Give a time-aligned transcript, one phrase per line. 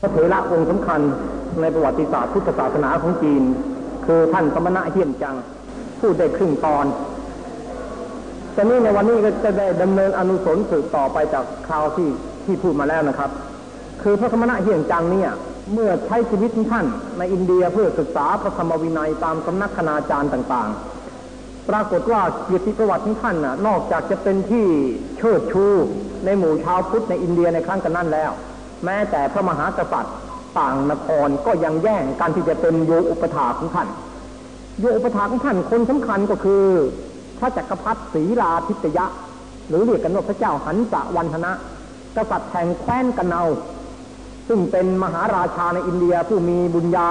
[0.00, 1.00] พระเถระองค์สำคัญ
[1.60, 3.42] ในประวัติศาสตร์พุทธศาสนาของจีน
[4.06, 5.36] คือท่านสมณะเฮียนจัง
[6.00, 6.86] พูดได้ครึ่งตอน
[8.54, 12.08] แต่นี่ในวันนี้ก็จะได้ดำเนินอนุสนสืบต่อไปจากคราวที่
[12.44, 13.30] ที่พูดมาแล้วนะครับ
[14.02, 15.30] คือพระสมณะเฮียนจังเนี่ย
[15.72, 16.86] เมื่อใช้ชีวิตของท่าน
[17.18, 24.66] ในอินเดียเพื่อศึกษาพระธรรมวินัยตามสำนักคณาจารย์ต่างๆ ปรากฏว่าเกียรติประวัติของท่านน่ะนอกจากจะเป็นที่
[25.18, 25.66] เชิดชู
[26.24, 28.30] ในหมู่ชาวพุทธในอินเดียในครั้งกันนั้นแล้ว
[28.84, 30.14] แม้แต่พระมหากษัตริย์
[30.58, 33.88] ต่างนครก็ยังแย่งการที่จะเป็นโยอุปถาของท่าน
[34.80, 36.64] โยอุปถาของท่านคนสำคัญก็คือ
[37.38, 39.06] พระจักรพรรดิศรีลาทิตยะ
[39.68, 41.52] หรือเรียกกันว่าพระเจ้าหันสะวันธนะ
[42.16, 43.44] กษัตริย์แห่งแคว้นกันเนา
[44.48, 47.10] ซึ่งเป็นมหาราชาในอินเดียผู้มีบุญญา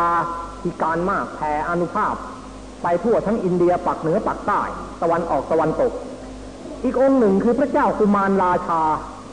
[0.63, 2.13] ธิการมากแผ่อนุภาพ
[2.83, 4.61] ไปทั่วทั้งอินเดียปักเหนือปักใต้
[5.01, 5.91] ตะวันออกตะวันตก
[6.83, 8.81] อีกองค์หนึ่งคือพระเจ้ากุมารราชา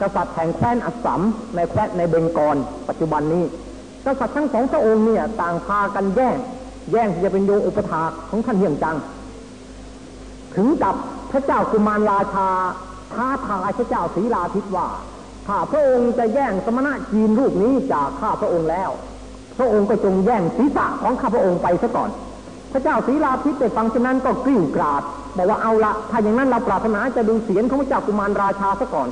[0.01, 1.21] กษัตริย์แห่งแคว้นอัสสัม
[1.55, 3.43] ในแคว้นในเบงกอลปัจจุบันนี้
[4.05, 6.37] กษัตริย์ทั้งสองพระองค์เนี่ยต่างพากันแย่ง
[6.91, 8.95] แย่งที่จะเป็นโยอุปถาของท่านเฮียงจัง
[10.55, 10.95] ถึงกับ
[11.31, 12.47] พระเจ้ากุมารราชา
[13.13, 14.87] ท้าทายพระเจ้าศรีลาทิตว่า
[15.47, 18.89] ถ้าพระองค์จะแย่งสมณะจีนรูปนี้จากข้าพระองค์แล้ว
[19.57, 22.09] พระองค์ก็จงแย่งศีรษะของข้าพระองค์ไปซะก่อน
[22.71, 25.03] พระเจ้าศรีลาทิตได้ฟังเช่นนั้นก็กริ้วกราด
[25.37, 29.09] บอกว่าเอาละถ้าอย่างนั้นเราปรารถนาจะดูเสียงของพระเจ้ากุมารราชาซะก่อน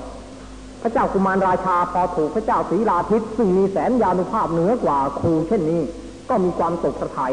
[0.83, 5.81] พระเจ้ากุมารราชาพอถูกพระเจ้าศรีลาทิตซึ่งมีแสนยานุภาพเหนือกว่าครูเช่นนี้
[6.29, 7.31] ก็มีความตกสะทาย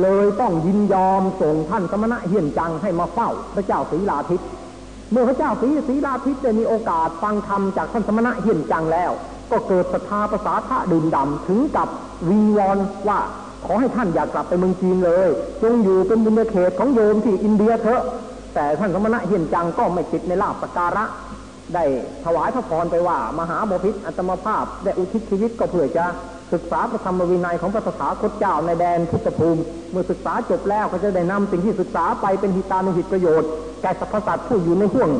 [0.00, 4.40] เลยต้องยินยอมส่งท่านสมณะเฮียนจังให้มาเฝ้าพระเจ้าศรีลาทิต
[5.10, 9.10] เมื่อพระเจ้าศรีศรีลาทิตได้มีโอกาสฟังธรรมจากท่านสมณะเฮียนจังแล้ว
[9.50, 11.88] ก็เกิดศรัทธาภาษาทะดื่มดำถึงกับ
[12.28, 13.20] วิงวอนว่า
[13.66, 15.28] ขอให้ท่านอย่ากกลับไปเมืองจีนเลย
[15.62, 18.02] จงอยู่เป็นบุญเขตของโยมที่อินเดียเถอะ
[18.54, 21.04] แต่ท่านสมณะเฮียนจังก็ไม่ติดในลาบสการะ
[21.74, 21.84] ได้
[22.24, 26.04] ถวายพระพรไปว่า มหาบพิตรอัตมภาพได้อุทิศชีวิตก็เพื่อจะ
[26.52, 33.48] ศึกษาพระธรรมวินัยของพระสถาคตเจ้าในแดนพุทธภูมิ เมื่อศึกษาจบแล้วก็จะได้นำสิ่งที่ศึกษาไปเป็นหิตานุหิตประโยชน์
[33.82, 35.10] แก่สรรพสัตว์ผู้อยู่ในห่วง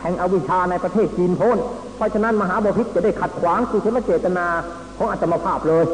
[0.00, 1.58] แห่งอวิชชาในประเทศจีนโพ้น
[1.96, 4.46] เพราะฉะนั้นมหาบพิตรจะได้ขัดขวางสุชนเจตนา
[4.98, 5.84] ของอัตมภาพเลย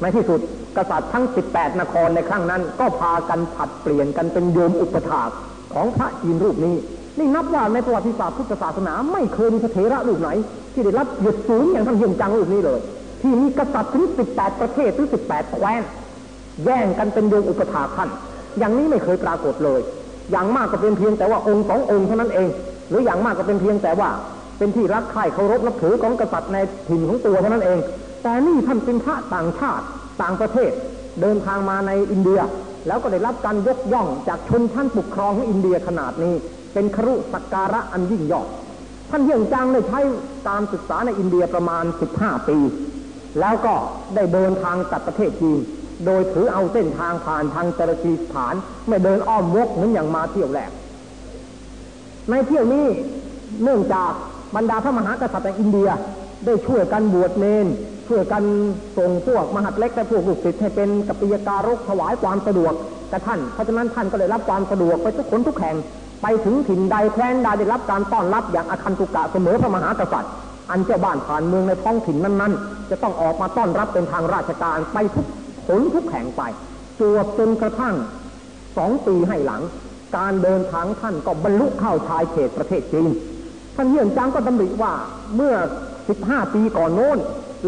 [0.00, 0.40] ในที่สุด
[0.76, 5.30] กษัตริย์ทั้ง 18 นครในครั้งนั้น ก็พากันผัดเปลี่ยนกันเป็นโยมอุปถาก
[5.74, 6.74] ของพระจีนรูปนี้
[7.18, 10.30] นี่นับว่าในประวัติศาสตร์พุทธศาสนาไม่เคยมีพระเถระรูปไหน
[10.72, 12.80] ที่ได้รับเหยียดสูงอย่างท่านเฮียงจังรูปนี้เลย
[13.22, 15.82] ที่มีกษัตริย์ถึง18ปดประเทศถึง18แปดแคว้น
[16.64, 18.08] แย่งกันเป็นโยมอุปถาท่าน
[18.58, 19.80] อย่างนี้ไม่เคยปรากฏเลย
[20.30, 22.48] อย่างมากก็เป็นเพียงแต่ว่าองค์สององค์เท่านั้นเอง
[22.88, 24.10] หรืออย่างมากก็เป็นเพียงแต่ว่า
[24.58, 26.56] เป็นที่รักใคร่เคารพนับถือของกษัตริย์ใน
[26.88, 27.78] ถิ่นของตัวเท่านั้นเอง
[28.22, 29.84] แต่นี่ท่านเป็นพระต่างชาติ
[30.22, 30.70] ต่างประเทศ
[31.20, 32.40] เดินทางมาในอินเดีย
[32.86, 36.34] แล้วก็ได้รับการยกย่องจากชนชั้นปกครองของอินเดียขนาดนี้
[36.72, 38.48] เป็นครุสักการะอันยิ่งยอด
[39.10, 40.00] ท่านเฮียงจังได้ใช้
[40.48, 41.84] การศึกษาในอินเดียประมาณ
[42.16, 42.58] 15 ปี
[43.40, 43.74] แล้วก็
[44.14, 45.58] ได้เดินทางกลับประเทศจีน
[46.06, 48.54] โดยถือเอาเส้นทางผ่านทางจรจีสถาน
[48.88, 50.70] ไม่เดินอ้อมวกเหมือนอย่างมาเที่ยวแรก
[52.30, 52.86] ในเที่ยวนี้
[53.62, 54.12] เนื่องจาก
[54.56, 55.88] บรรดาพระมหากษัตริย์ในอินเดีย
[56.46, 57.66] ได้ช่วยกันบวชเนน
[58.08, 58.42] ช่วยกัน
[58.96, 62.72] ส่งพวกมหัดเล็กและพวกลูกศิษย์ให้เป็นกัปปิยการกถวายความสะดวก
[63.12, 65.76] กับท่าน เพราะฉะนั้นท่านก็ได้รับความสะดวกไปทุกคนทุกแห่ง
[66.22, 70.32] ไปถึงถิ่นใดแคว้นใดได้รับการต้อนรับอย่างอาคันตุกะเสมอพระมหากษัตริย์
[70.70, 75.26] อันเจ้าบ้านผ่านเมืองในท้องถิ่นนั้นๆ จะต้องออกมาต้อนรับเป็นทางราชการไปทุก
[75.66, 76.42] ผลทุกแห่งไป
[77.00, 77.94] จวบจนกระทั่ง
[78.76, 79.62] สองปีให้หลัง
[80.16, 83.10] การเดินทางท่านก็บรรลุเข้าชายเขตประเทศจีน
[83.76, 84.92] ท่านเฮียนจังก็ดำริว่า
[85.36, 85.54] เมื่อ
[86.04, 87.18] 15 ปีก่อนโน้น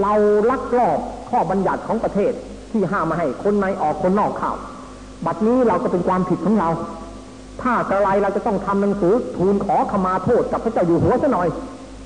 [0.00, 0.12] เรา
[0.50, 0.98] ลักลอบ
[1.30, 2.32] ข้อบัญญัติของประเทศ
[2.72, 4.52] ที่ห้ามมาให้คนในออกคนนอกเข้า
[5.26, 6.68] บัดนี้เราก็เป็นความผิดของเรา
[7.62, 11.48] ถ้ากระไรเราจะต้องทำหนังสือทูลขอขมาโทษกับพระเจ้าอยู่หัวซะหน่อย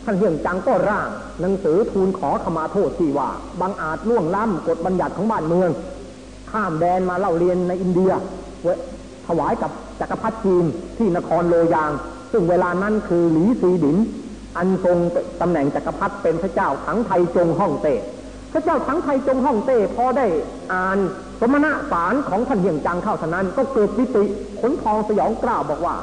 [0.05, 1.09] ท่านเฮียงจังก็ร่าง
[1.41, 5.71] หนังสือทูลขอขมาโทษที่ว่าบังอาจล่วงล้ำกฎบัญญัติของบ้านเมือง
[6.51, 8.19] ข้ามแดนมาเล่าเรียนในอินเดียว
[9.27, 9.71] ถวายกับ
[10.01, 10.65] จักรพรรดิจีน
[10.99, 11.93] ที่นครโลยาง
[12.33, 13.97] ซึ่งเวลานั้นคือหลีซีหมิน
[14.57, 14.99] อันทรง
[15.41, 17.95] ตำแหน่งจักรพรรดิเป็นพระเจ้าถังไทจงฮ่องเต้
[18.53, 20.27] พระเจ้าถังไทจงฮ่องเต้พอได้
[20.73, 20.99] อ่าน
[21.41, 24.25] สมณสารของท่านเหี้ยนจังเข้าเท่านั้น ก็เกิดปิติ
[24.61, 25.97] ขนพองสยองกล้าวบอกว่า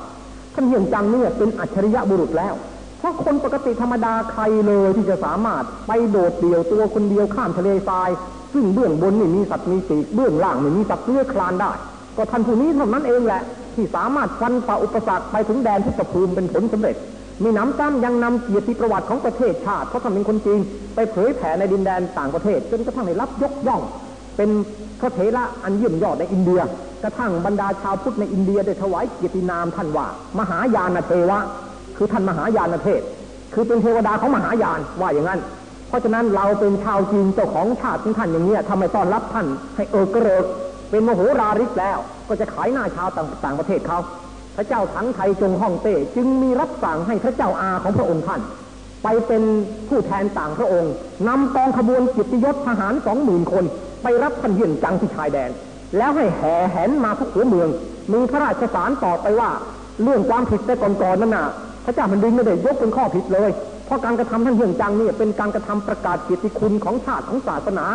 [0.53, 2.53] ท่านเฮียงจังเนี่ยเป็นอัจฉริยะบุรุษแล้ว
[2.99, 8.09] เพราะคนปกติธรรมดาใครเลยที่จะสามารถไปโดดเดี่ยวตัวคนเดียวข้ามทะเลทราย
[8.53, 11.71] ซึ่งเบื้องบนนี่มีสัตว์มีปีกเบื้องล่างนี่มีสัตว์เลื้อยคลานได้
[12.17, 13.41] ก็ท่านผู้นี้เท่านั้นเองแหละ
[13.75, 16.95] ที่สามารถฟันฝ่าอุปสรรคไปถึงแดนพุทธภูมิเป็นผลสำเร็จ
[17.43, 20.59] มีน้ำจ้ำยังนำเกียรติประวัติของประเทศชาติเพราะท่านเป็นคนจีน
[20.95, 23.81] ไปเผยแผ่ในดินแดนต่างประเทศ จนกระทั่งได้รับยกย่อง
[24.37, 24.49] เป็น
[24.99, 26.61] พระเถระอันเยี่ยมยอดในอินเดีย
[27.03, 30.07] กระทั่งบรรดาชาวพุทธในอินเดียได้ถวายเกียรตินามท่านว่า
[30.39, 31.39] มหายานเทวะ
[31.97, 33.01] คือท่านมหายานเทพ
[33.53, 35.41] คือเป็นเทวดาของมหายานว่าอย่างนั้น
[35.87, 40.45] เพราะฉะนั้นเราเป็นชาวจีนเจ้าของชาติของท่านอย่างนี้ยทำไมต้อนรับท่านให้เออกระเริก
[40.89, 41.97] เป็นมโหราริกแล้ว
[42.27, 43.99] ก็จะขายหน้าชาวต่างางประเทศเขา
[44.55, 48.41] พระเจ้าทั้งไทยจงฮ่องเต้จึงมีรับสั่งให้พระเจ้าอาของพระองค์ท่าน
[49.03, 49.43] ไปเป็น
[49.89, 50.93] ผู้แทนต่างพระองค์
[51.27, 53.65] นำกองขบวนกิตยศทหารสองหมื่นคน
[54.05, 55.51] ไปรับท่านเยี่ยนจังที่ชายแดน
[55.97, 57.69] แล้วให้แห่แหนมาทุกหัวเมือง
[58.13, 59.49] มีพระราชสารต่อไปว่า
[60.03, 61.45] เรื่องความผิดแต่ก่อนๆนั่นน่ะ
[61.85, 63.49] พระเจ้าแผ่นดินไม่ได้ยกเป็นข้อผิดเลย
[63.85, 67.85] เพราะการกระทำท่านเยี่ยงจังนี่เป็นการกระทำประกาศเกียรติคุณของชาติของศาสนา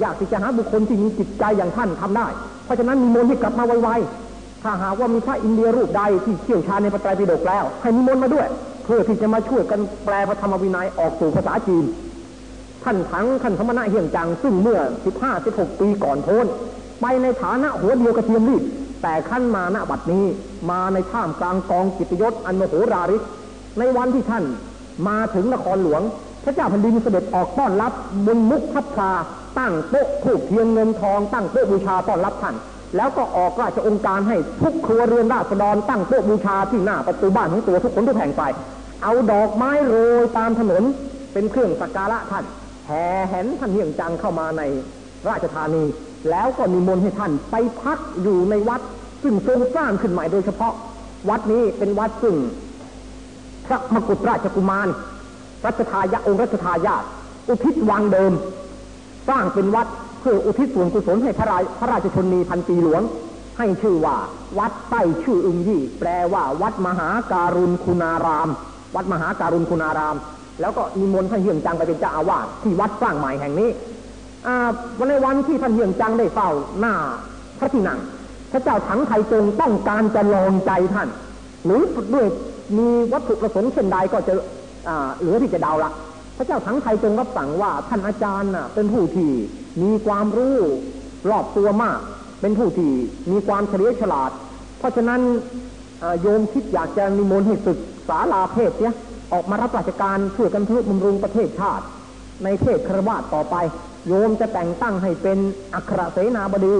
[0.00, 2.26] อยากที่จะหาบุคคลที่มีจิตใจอย่างท่านทำได้
[2.64, 8.46] เพราะฉะนั้นมีมนต์ที่กลับมาไวๆถ้าหากว่ามีพระอินเดียรูปใดที่เชี่ยวชาญในพระไตรปิฎกแล้ว ให้นิมนต์มาด้วย
[8.84, 11.84] เพื่อที่จะมาช่วยกันแปลพระธรรมวินัยออกสู่ภาษาจีน
[12.84, 14.78] ท่านทั้งท่านสมณะเฮียงจังซึ่งเมื่อ
[15.30, 16.46] 15-16 ปีก่อนโพ้น
[17.00, 18.62] ไปในฐานะหัวเดียวกระเทียมรีบ
[19.02, 20.24] แต่ขั้นมาณบัดนี้
[20.70, 23.22] มาในท่ามกลางกองกิตยศอันโมโหราริก
[23.78, 24.44] ในวันที่ท่าน
[25.08, 26.02] มาถึงนครหลวง
[26.44, 27.92] พระเจ้าแผ่นดินเสด็จออกต้อนรับ
[28.26, 29.12] บนมุกพัพลา
[29.58, 32.54] ตั้งโต๊ะถูกเทียนเงินทองตั้งโต๊ะบูชาต้อนรับท่าน
[32.96, 38.42] แล้วก็ออกราชองค์การให้ทุกครัวเรือนราษฎรตั้งโต๊ะบูชาที่หน้าประตูบ้านของตัวทุกคนทุกแห่งไป
[39.02, 40.82] เอาดอกไม้โรยตามถนน
[41.32, 42.44] เป็นเครื่องสักการะท่าน
[42.88, 44.62] แห่แหนท่านเฮียงจังเข้ามาใน
[45.28, 45.84] ราชธานี
[46.30, 48.80] แล้วก็นิมนต์ให้ท่านไปพักอยู่ในวัด
[49.22, 50.72] ซึ่งทรงสร้างขึ้นใหม่โดยเฉพาะ
[51.28, 52.36] วัดนี้เป็นวัดซึ่ง
[53.66, 54.88] พระมกุฎราชกุมาร
[55.66, 57.04] รัชทายาองค์รัชทายาท
[57.48, 58.32] อุทิศวังเดิม
[59.28, 59.86] สร้างเป็นวัด
[60.20, 63.02] เพื่ออุทิศส่วนกุศลให้พระราพระราชชนนีพันปีหลวง
[63.58, 64.16] ให้ชื่อว่า
[64.58, 68.48] วัดใต้ชื่ออึงยี่ แปลว่า วัดมหาการุณคุณาราม
[68.94, 70.16] วัดมหาการุณคุณาราม
[70.60, 73.70] แล้วก็นิมนต์ท่านเฮียงจังไปเป็นเจ้าอาวาสที่วัดสร้างใหม่แห่งนี้
[74.98, 76.48] วันในวันที่ท่านเฮียงจังได้เฝ้า
[76.80, 76.94] หน้า
[77.58, 77.98] พระที่นั่ง
[78.52, 81.08] พระเจ้าถังไทยจงต้องการจะลองใจท่าน
[81.64, 81.82] หรือ
[82.14, 82.26] ด้วย
[82.78, 84.34] มีวัตถุประสงค์เช่นใดก็จะ
[85.20, 85.92] เหลือที่จะเดาละ
[86.36, 89.30] พระเจ้าทั้งไทยจงรับสั่งว่าท่านอาจารย์เป็นผู้ที่
[89.82, 90.56] มีความรู้
[91.30, 91.98] รอบตัวมาก
[92.40, 92.90] เป็นผู้ที่
[93.30, 94.30] มีความเฉลียวฉลาด
[94.78, 95.20] เพราะฉะนั้น
[96.20, 97.78] โยมคิดอยากจะนิมนต์ให้ศึก
[98.08, 98.94] ษาลาเพศเนี่ย
[99.32, 101.84] ออกมารับราชการช่วยกันพื่อบำรุงประเทศชาติ
[102.44, 103.56] ในเทศครวาสต่อไป
[104.06, 105.38] โยมจะแต่งตั้งให้เป็น
[105.74, 106.74] อัครเสนาบดี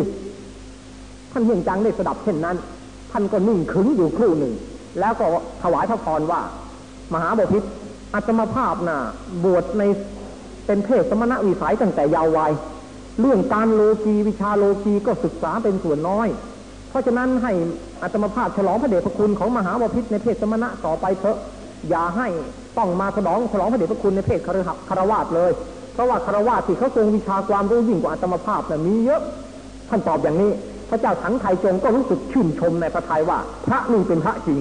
[1.33, 2.57] ท่านเฮียงจังได้สดับเช่นนั้น
[3.13, 4.55] ท่านก็นิ่งขึงอยู่ครู่หนึ่ง
[5.01, 5.27] แล้วก็
[5.63, 6.41] ถวายพระพรว่า
[7.13, 7.69] มหาบพิตร
[8.15, 8.99] อัตมภาพน่ะ
[9.45, 9.83] บวชใน
[10.67, 12.53] เป็นเพศสมณะวิสัยตั้งแต่ยาววัย
[13.21, 16.29] เรื่องการโลกีวิชาโลกีก็ศึกษาเป็นส่วนน้อย
[16.89, 17.53] เพราะฉะนั้นให้
[18.03, 21.39] อัตมภาพฉลองพระเดชพระคุณของมหาบพิตรในเพศสมณะต่อไปเถอะ
[21.91, 22.29] อย่าให้
[22.79, 25.51] ต้องมาฉลองฉลองพระเดชพระคุณในเพศคารหะคารวาสเลย
[25.95, 29.23] เพราะว่าคารวาสที่เขาทรงวิชาความรู้ยิ่งกว่าอัตมภาพน่ะมีเยอะ
[29.89, 30.51] ท่านตอบอย่างนี้
[30.91, 34.59] พระเจ้าถังไทจงก็รู้สึกชื่นชมในพระทัยว่า พระนี่เป็นพระจริง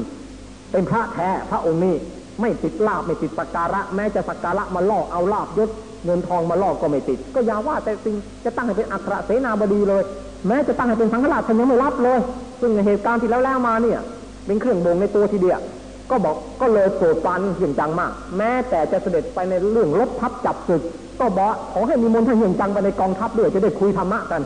[0.71, 1.95] เป็นพระแท้พระองค์นี้
[2.41, 5.69] ไม่ติดลาบไม่ติดสักการะ แม้จะสักการะมาล่อเอาลาบยศ
[6.05, 8.15] เงินทองมาล่อก็ไม่ติด ก็อย่าว่าแต่สิ่ง
[8.45, 10.03] จะตั้งให้เป็นอัครเสนาบดีเลย
[10.47, 12.19] แม้จะตั้งให้เป็นสังฆราชท่านยังไม่รับเลย
[12.61, 13.99] ซึ่งในเหตุการณ์ที่แล้วแล้วมาเนี่ย
[14.45, 15.59] เป็นเครื่องบ่งในตัวทีเดียว
[16.11, 20.81] ก็บอกก็เลยโกรธปานเหี่ยงจังมาก แม้แต่จะเสด็จไปในเรื่องลบทัพจับศึก
[21.19, 24.41] ก็บอกขอให้มีมนต์ท่านเหี่ยงจังไปในกองทัพด้วยจะได้คุยธรรมะกัน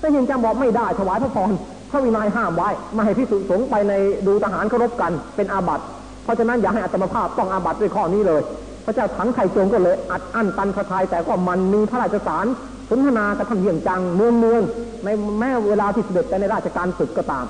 [0.00, 1.52] แต่เหี่ยงจังบอกไม่ได้ถวายพระพร
[1.90, 3.92] พระวินัยห้ามไว้ม่ให้พิสุสงไปใน
[4.26, 5.84] ดูทหารเคารพกันเป็นอาบัติ
[6.24, 8.40] เพราะฉะนั้นอย่าให้อัตมภาพต้องอาบัติด้วยข้อนี้เลย
[8.84, 12.46] พระเจ้าถังไข่จงก็เลยอัดอั้นตันพระทัยแต่ก็มันมีพระราชสาร
[12.90, 14.62] สนทนากับท่านเหี่ยงจังเมืองเมือง
[15.04, 17.46] ในแม้เวลาที่เสด็จไปในราชการศึกก็ตาม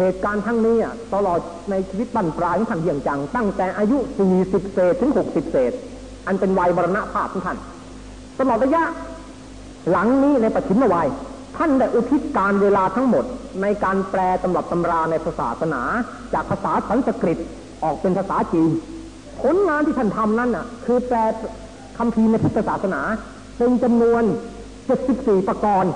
[0.00, 1.40] เหตุการณ์ทั้งนี้อะตลอด
[1.70, 3.98] ในชีวิตบรรปลายของท่านเหี่ยงจัง ตั้งแต่อายุ
[4.36, 5.72] 40 เศษถึง 60 เศษ
[6.26, 7.58] อันเป็นวัยบรณภาพของท่าน
[8.40, 8.82] ตลอดระยะ
[9.90, 11.08] หลังนี้ในปัจฉิมวัย
[11.56, 13.24] ท่านได้อุทิศการเวลาทั้งหมด
[13.62, 15.82] ในการแปลตำรับตำราในภาษาศาสนา
[16.34, 17.38] จากภาษาสันสกฤต
[17.84, 18.70] ออกเป็นภาษาจีน
[19.40, 21.18] ผลงานที่ท่านทำนั้นน่ะ คือแปล
[21.98, 23.00] คำพีในพุทธศาสนา
[23.58, 24.22] เป็นจำนวน
[24.90, 25.92] 74 ประกรณ์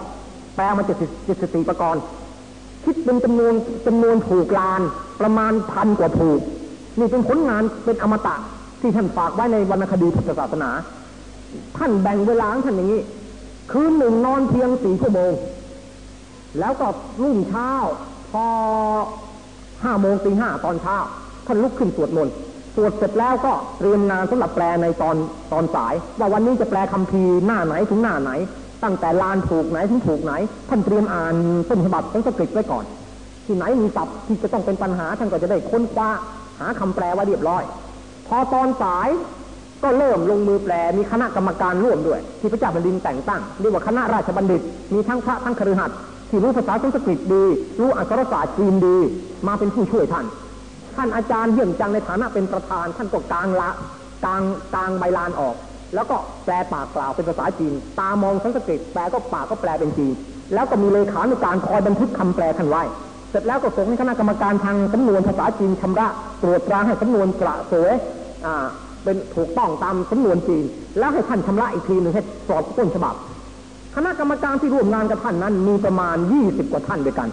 [0.55, 0.83] แปลมา
[1.27, 2.01] 74ประกรณ์
[2.85, 3.53] คิดเป็นจำนวน
[3.87, 4.81] จำนวนผูกลาน
[5.21, 6.41] ประมาณพันกว่าผูก
[6.99, 8.37] นี่เป็นผลงานเป็นอมตะ
[8.81, 10.71] ที่ท่านฝากไว้ในวรรณคดีพุทธศาสนา
[11.77, 13.03] ท่านแบ่งเวลาของท่านอย่างนี้
[13.73, 15.33] คืนหนึ่งนอนเพียงสี่ชั่วโมง
[16.59, 16.87] แล้วก็
[17.23, 17.71] รุ่งเช้า
[18.33, 18.45] พอ
[19.85, 20.97] ห้าโมงตีห้าตอนเช้า
[21.47, 22.35] ท่านลุกขึ้นสวดมนต์
[22.75, 25.17] สวดเสร็จแล้วก็เตรียมงานสำหรับแปลในตอน
[25.53, 28.31] ตอนสาย ว่าวันนี้จะแปลคำพีร์หน้าไหนถึงหน้าไหน
[28.85, 30.33] ตั้งแต่ลานถูกไหนถึงถูกไหน
[30.69, 31.35] ท่านเตรียมอ่าน
[31.69, 32.85] ต้นฉบับสันสกฤตไว้ก่อน
[33.47, 36.09] ที่ไหนมีศัพท์ที่จะต้องเป็นปัญหาท่านก็จะได้ค้นคว้า
[36.61, 37.63] หาคำแปลไว้เรียบร้อย
[38.29, 39.09] พอตอนสาย
[39.83, 44.63] ก็เริ่มลงมือแปลมีคณะกรรมการร่วมด้วย ที่พระเจ้าแผ่นดินแต่งตั้งเรียกว่าคณะราชบัณฑิต
[44.93, 45.97] มีทั้งพระทั้งคฤหัสถ์
[46.31, 47.45] ที่รู้ภาษาสันสกฤตดี
[47.81, 48.99] รู้อักษรศาสตร์จีนดี
[49.47, 50.27] มาเป็นผู้ช่วยท่าน
[50.97, 53.71] ท่านอาจารย์เยี่ยมจังในฐานะเป็นประธาน ท่านก็กางละ
[54.25, 54.43] กาง
[54.75, 55.57] กางใบลานออก
[55.95, 60.13] แล้วก็แปลปากกล่าวเป็นภาษาจีน ตามองสันสกฤตแปลก็ปากก็แปลเป็นจีน
[60.55, 62.83] แล้วก็มีเลขานุการคอยบันทึกคำแปลท่านไว้
[63.31, 66.07] เสร็จแล้วก็ส่งให้คณะกรรมการทางสำนวนภาษาจีนชำระ
[66.43, 67.95] ตรวจตราให้สำนวนกระสวย
[68.47, 68.65] อ่า
[69.05, 70.65] เป็นถูกต้องตามสำนวนจีน
[70.99, 73.15] แล้วให้ท่านชำระอีกทีหนึ่งให้สอบต้นฉบับ
[73.97, 77.29] คณะกรรมการที่ร่วมงานกับท่านนั้น มีประมาณ20กว่าท่านด้วยกัน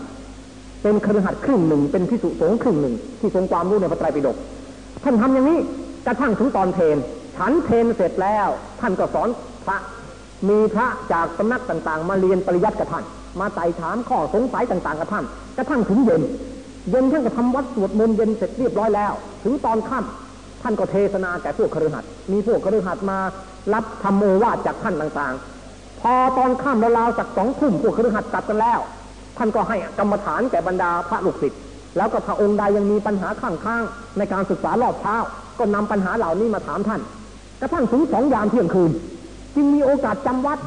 [0.84, 4.38] เป็นครือขัดครึ่งหนึ่งเป็นพิสุสงฆ์ครึ่งหนึ่งที่ทรงความรู้ในพระไตรปิฎก
[5.04, 5.60] ท่านทำอย่างนี้
[6.06, 6.98] กระทั่งถึงตอนเพน
[7.38, 8.48] ฉันเพนเสร็จแล้ว
[8.82, 9.30] ท่านก็สอน
[9.66, 9.78] พระ
[10.50, 13.04] มีพระจากสำนักต่างๆ มาเรียนปริยัติกับท่าน
[13.40, 15.26] มาไต่ถามข้อสงสัยต่างๆกับท่าน
[15.58, 16.22] กระทั่งถึงเย็น
[16.90, 23.18] เย็นท่านก็ทำวัดสวดมนต์เย็นเสร็จเรียบร้อยแล้ว ถึงตอนค่ำท่านก็เทศนาแก่พวกครือขัดมีพวกครือขัดมา
[23.74, 28.80] รับธรรมโอวาทจากท่านต่างๆ พอตอนค่ำราวๆสักสองทุ่มพวกครือขัดกลับกันแล้ว
[29.38, 31.60] ท่านก็ให้กรรมฐานแก่บรรดาพระลูกศิษย์
[31.98, 35.16] แล้วก็พระองค์ใดยังมีปัญหาข้างข้างๆในการศึกษารอบเช้า
[35.60, 37.02] ก็นำปัญหาเหล่านี้มาถามท่าน
[37.62, 38.92] กระทั่งถึงสองยามเที่ยงคืน
[39.56, 40.60] จึงมีโอกาสจำวัด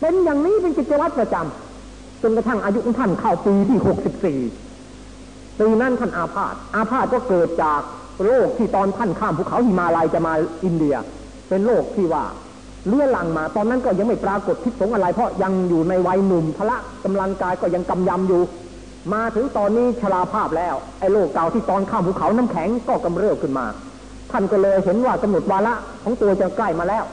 [0.00, 4.38] เป็นอย่างนี้เป็นกิจวัตรประจำจนกระทั่งอายุของท่านเข้าปีที่หกสิบสี่
[5.60, 7.80] ปีนั้นท่านอาพาธอาพาธก็เกิดจาก
[8.24, 10.32] โรคที่ตอนท่านข้ามภูเขาหิมาลัยจะมา
[10.64, 10.96] อินเดีย
[11.48, 12.24] เป็นโรคที่ว่า
[12.88, 18.42] เลื่อลังมา ตอนนั้นก็ยังไม่ปรากฏทิศสงอะไร เพราะยังอยู่ในวัยหนุ่มพละกำลังกายก็ยังกำยำอยู่
[19.12, 23.66] มาถึงตอนนี้ชราภาพแล้ว ไอ้โรคเก่าที่ตอนข้ามภูเขาน้ำแข็งก็กำเริบขึ้นมา
[24.30, 27.04] ท่านก็เลยเห็นว่ากำหนดวาระของตัวจะใกล้มาแล้ว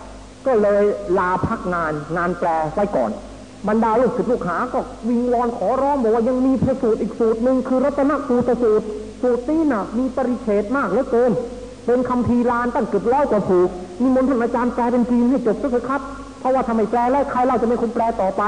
[0.48, 0.84] ก็เลย
[1.18, 3.12] ลาพักงานงานแปลไว้ก่อน
[3.68, 8.86] บรรดาลูกศิษย์ลูกหาก็วิงวอนขอร้องบอกว่ายังมีพระสูตรอีกสูตรหนึ่งคือรัตนสูตรสูตร
[9.22, 11.32] สูตรนี้นะมีปริเฉดมากเหลือเกิน
[11.86, 13.70] เป็นคำพีลานตั้งเกือบร้อยกว่าผูก
[14.02, 16.02] มีมนต์ท่านอาจารย์แปลเป็นจีนให้จบสักครับ
[16.40, 18.44] เพราะว่าทำไมแปลแล้วใครเราจะไม่คนแปลต่อไป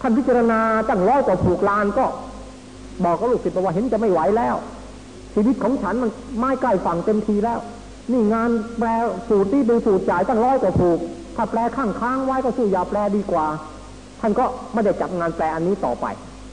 [0.00, 2.04] ท่านพิจารณาตั้งร้อยกว่าผูกลานก็
[3.04, 4.54] บอกกับลูกศิษย์บอกว่าเห็นจะไม่ไหวแล้ว
[5.34, 7.58] ชีวิตของฉันมันไม่ใกล้ฝั่งเต็มทีแล้ว
[8.10, 8.88] นี่งานแปล
[9.28, 10.98] สูตรที่ดูสูตรจ่ายตั้งร้อยกว่าผูก
[11.36, 13.46] ถ้าแปลข้างค้างไว้ก็สู้อย่าแปลดีกว่า
[14.20, 16.06] ท่านก็ไม่ได้จับงานแปลอันนี้ต่อไป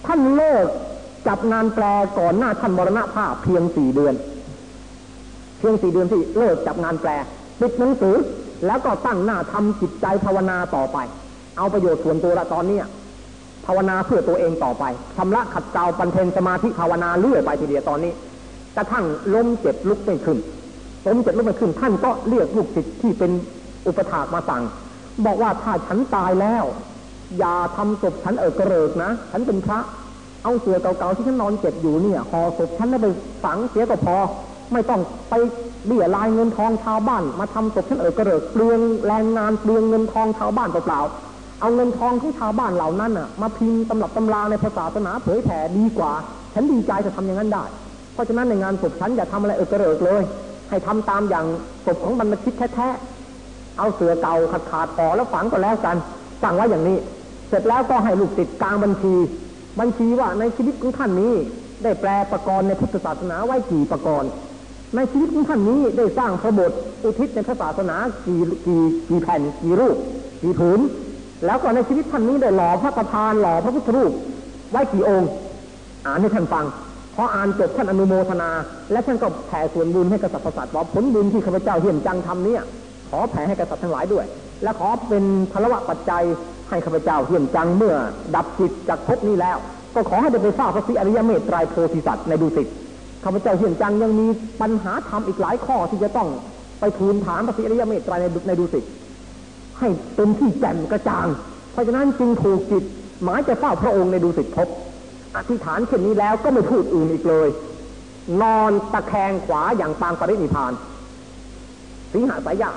[0.05, 0.65] ท่านเลิก
[1.27, 1.85] จับงานแปล
[2.19, 4.15] ก่อนหน้าท่านมรณภาพเพียงสี่เดือน
[5.59, 7.09] เพียงสี่เดือนที่เลิกจับงานแปล
[7.59, 8.15] ปิดหนังสือ
[8.65, 10.97] แล้วก็ตั้งหน้าทำจิตใจภาวนาต่อไป
[11.57, 12.85] เอาประโยชน์ส่วนตัวละตอนเนี้ย
[13.65, 14.83] ภาวนาเพื่อตัวเองต่อไป
[15.17, 18.11] ชำระขัดเกลาปันเทนสมาธิภาวนาเรื่อยไปทีเดียวตอนนี้
[18.75, 20.37] กระทั่งล้มเจ็บลุกไม่ขึ้น
[21.05, 23.31] ล้มเจ็บลุกไม่ขึ้นท่านก็เรียกลูกศิษย์ที่เป็น
[23.87, 24.63] อุปถากมาสั่ง
[25.25, 26.63] บอกว่าถ้าฉันตายแล้ว
[27.39, 29.79] อย่าทำศพฉันเออกระเริกนะ ฉันเป็นพระ
[30.43, 33.07] เอาเสือเก่าๆที่ฉันนอนเจ็บอยู่เนี่ยห่อศพฉันแล้วไป
[33.43, 34.15] ฝังเสียก็พอ
[34.73, 35.33] ไม่ต้องไป
[35.85, 46.13] เบี้ยลายเงินทองชาวบ้าน มาทำศพฉันเออกระเริกเปลืองแรงงานเปลืองเงินทองชาวบ้านเปล่าๆเอาเงินทองของชาวบ้านเหล่านั้นน่ะ มาพิมพ์ตำรับตำราในภาษาศาสนาเผยแผ่ดีกว่า
[46.53, 47.65] ฉันดีใจจะทำอย่างนั้นได้
[48.13, 50.23] เพราะฉะนั้นในงานศพฉันอย่าทำอะไรเออกระเริกเลย
[50.69, 51.45] ให้ทำตามอย่าง
[51.85, 55.97] ศพของบรรพชิตแท้ๆเอาเสือเก่าขาดขาดๆห่อแล้วฝังก็แล้วกัน
[56.43, 56.97] สั่งไว้อย่างนี้
[57.49, 59.13] เสร็จแล้วก็ให้ลูกติดกลางบัญชี
[59.79, 61.33] บัญชีว่าในชีวิตของท่านนี้
[61.83, 64.29] ได้แปลประกรณ์ในพุทธศาสนาไว้กี่ประกรณ์
[64.95, 66.71] ในชีวิตของท่านนี้ได้สร้างพระบท
[67.03, 67.95] อุทิศในพระศาสนา
[68.25, 69.97] กี่กี่กี่แผ่นกี่รูป
[70.41, 70.79] กี่ผืน
[71.45, 74.11] แล้วก็ในชีวิตท่านนี้ได้หล่อพระประธานหล่อพระพุทธรูป
[74.71, 75.29] ไว้กี่องค์
[76.05, 76.65] อ่านให้ท่านฟัง
[77.21, 78.49] พออ่านจบท่านอนุโมทนา
[78.91, 82.61] และท่านก็แผ่ส่วนบุญให้กษัตริย์ศาสตร์ว่าผลบุญที่ข้าพเจ้าเหี่ยมจังทำเนี่ย
[83.09, 84.25] ขอแผ่ให้กษัตริย์ทั้งหลายด้วย
[84.63, 86.23] และขอเป็นพลวะปัจจัย
[86.69, 87.95] ให้ข้าพเจ้าเหี่ยมจังเมื่อ
[88.35, 89.57] ดับจิตจากภพนี้แล้ว
[89.95, 92.67] ก็ขอให้ได้ไปเฝ้าพระศรีอริยเมตไตรโพธิสัตว์ในดุสิต
[93.23, 94.27] ข้าพเจ้าเหี่ยมจังยังมี
[94.61, 96.27] ปัญหาธรรมอีกหลายข้อที่จะต้อง
[96.79, 98.83] ไปทูลถามพระศรีอริยเมตไตรในดุในดุสิต
[99.79, 101.27] ให้เป็นที่แจ่มกระจ่าง
[101.71, 102.83] เพราะฉะนั้นจึงถูกจิต
[103.23, 104.67] หมายจะเฝ้าพระองค์ในดุสิตภพ
[105.35, 107.49] อธิษฐานเช่นนี้แล้วก็ไม่พูดอื่นอีกเลย
[108.41, 110.73] นอนตะแคงขวาอย่างปางปรินิพาน
[112.13, 112.71] สิงหาสายญา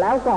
[0.00, 0.36] แล้วก็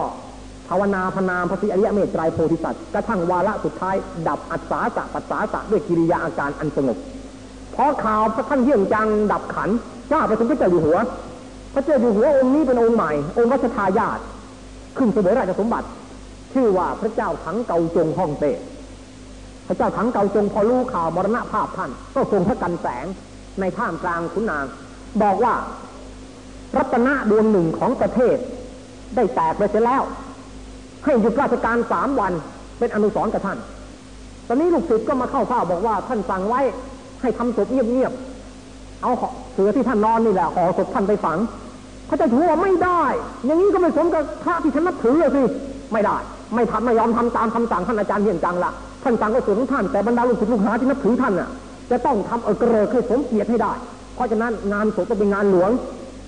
[0.67, 3.95] ภาวนาพนามพระศรีอริยเมตไตรโพธิสัตว์กระทั่งวาระสุดท้าย
[4.27, 6.97] ดับอัศสาสะปัสสาสะด้วยกิริยาอาการอันสงบ
[7.75, 9.69] พอข่าวพระท่านเยี่ยงจังดับขัน
[10.11, 10.97] จ้าไปถึงพระเจ้าอยู่หัว
[11.73, 14.19] พระเจ้าอยู่หัวองค์นี้เป็นองค์ใหม่ องค์รัชทายาท
[14.97, 15.87] ขึ้นเสวยราชสมบัติ
[16.53, 18.51] ชื่อว่าพระเจ้าถังเกาจงฮ่องเต้
[19.67, 23.05] พระเจ้าถังเกาจงพอรู้ข่าวมรณภาพท่าน ก็ทรงพระกันแสง
[23.59, 24.65] ในท่ามกลางขุนนาง
[25.21, 25.53] บอกว่า
[26.77, 28.37] รัตนะดวงหนึ่งของประเทศ
[29.15, 30.03] ได้แตกไปเสียแล้ว
[31.05, 32.33] ให้หยุดราชการสามวัน
[32.79, 33.57] เป็นอนุสรณ์กับท่าน
[34.47, 36.61] ตอนนี้ลูกศิษย์ก็มาเข้าเฝ้าบอกว่าท่านสั่งไว้
[37.21, 39.11] ให้ทำศพเงียบๆเอา
[39.53, 41.37] เสือที่ท่านนอนนี่แหละห่อศพท่านไปฝัง
[42.07, 43.03] เขาจะถือว่าไม่ได้
[43.45, 45.43] อย่างนี้ก็ไม่สมกับพระที่ฉันนับถือเลยสิ
[45.93, 46.17] ไม่ได้
[46.55, 48.71] ไม่ทำไม่ยอมทำตามคำสั่งท่านอาจารย์เฮียนจังละ
[49.05, 51.49] ท่านสั่งก็ส่วนของท่านแต่บรรดาลูกศิษย์ลูกหาที่นับถือท่านน่ะ
[51.91, 53.73] จะต้องทำเออกระเริกให้สมเกียรติให้ได้
[54.15, 55.71] เพราะฉะนั้นงานศพต้องเป็นงานหลวง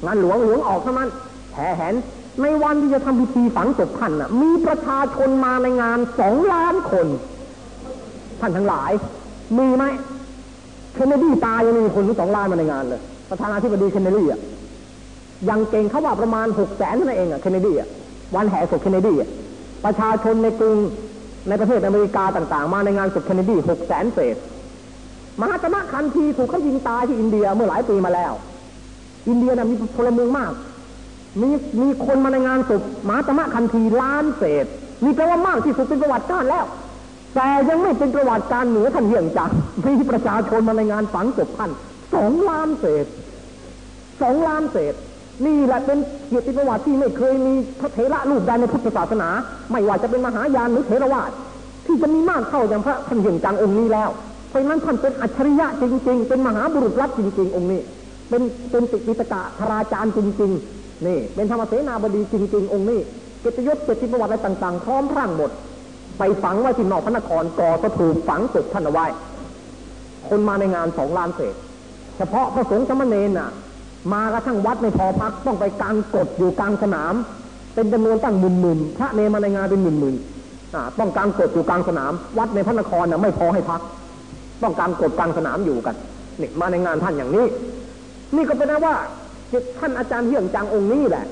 [0.06, 1.10] งานหลวงหลวงออกเท่านั้น
[1.54, 1.96] แห่แหน
[2.42, 7.08] ในวันที่จะทำพิธีฝังศพท่านน่ะ มีประชาชนมาในงานสองล้านคน
[8.42, 8.92] ท่านทั้งหลาย
[9.58, 9.86] มีไหม
[10.96, 14.40] เคนเนดีตายยังมีคนถึงสองล้านมาในงานเลย ประธานาธิบดีเคนเนดีอะ
[15.50, 17.88] ยังเก่งเขาว่าประมาณหกแสนเท่านั้นเองอะเคนเนดีอะ
[18.36, 19.30] วันแห่ศพเคนเนดีอะ
[19.86, 20.78] ประชาชนในกรุง
[21.48, 24.36] ในประเทศอเมริกาต่างๆ มาในงานศพเคนเนดีหกแสนเศษ
[25.42, 28.34] มหาตมะคันทีถูกเขายิงตายที่อินเดียเมื่อหลายปีมาแล้ว
[29.30, 30.52] อินเดียนะมีพลเมืองมาก
[31.42, 31.50] มี
[31.82, 34.66] มีคนมาในงานศพมหาตมะคันทีล้านเศษ
[35.04, 36.66] นี่แปลว่ามากที่สุดเป็นประวัติการแล้ว
[37.36, 39.52] แต่ยังไม่เป็นประวัติการเหนือท่านเหี่ยงจัง
[39.86, 41.72] มีประชาชนมาในงานฝังศพท่าน
[42.14, 43.06] สองล้านเศษ
[44.22, 44.94] สองล้านเศษ
[45.46, 49.30] นี่แหละเป็นเกียรติประวัติที่ไม่เคยมีพระเถระรูปใดในพุทธศาสนา
[49.72, 51.32] ไม่ว่าจะเป็นมหายานหรือเถรวาท
[51.86, 54.10] ที่จะมีมากเท่าอย่างพระท่านเหี่งจังองค์นี้แล้ว
[54.50, 57.82] เพราะนั้นท่านเป็นอัจฉริยะจริง ๆ เป็นมหาบุรุษลับจริง ๆ องค์นี้
[58.30, 58.42] เป็น
[58.72, 63.00] เป็นติปิตกะธราจารย์จริง ๆ นี่ เป็นธรรมเสนาบดีจริง ๆ องค์นี้
[63.42, 65.52] เกียรติยศเกียรติประวัติอะไรต่างๆพร้อมพรั่งหมด
[66.18, 69.06] ไปฝังไว้ที่นอกพระนครก่อสถูปฝังศพท่านเอาไว้
[70.30, 71.56] คนมาในงานสองล้านเศษ
[72.18, 73.50] เฉพาะพระสงฆ์สมณเณรน่ะ
[74.14, 77.14] มากระทั่งวัดในพอพักต้องไปกางกฎอยู่กลางสนาม
[77.74, 80.16] เป็นจำนวนตั้งหมื่นหมื่นพระเนมาในงานเป็นหมื่นหมื่น
[81.00, 83.82] ต้องกางกฎอยู่กลางสนาม วัดในพระนครน่ะไม่พอให้พัก
[84.64, 85.96] ต้องการกฎกลางสนามอยู่กัน
[86.42, 87.46] นี่มาในงานท่านอย่างนี้
[88.36, 88.96] นี่ก็เป็นนะว่า
[89.80, 91.26] ท่านอาจารย์เฮี่ยงจังองค์นี้แหละ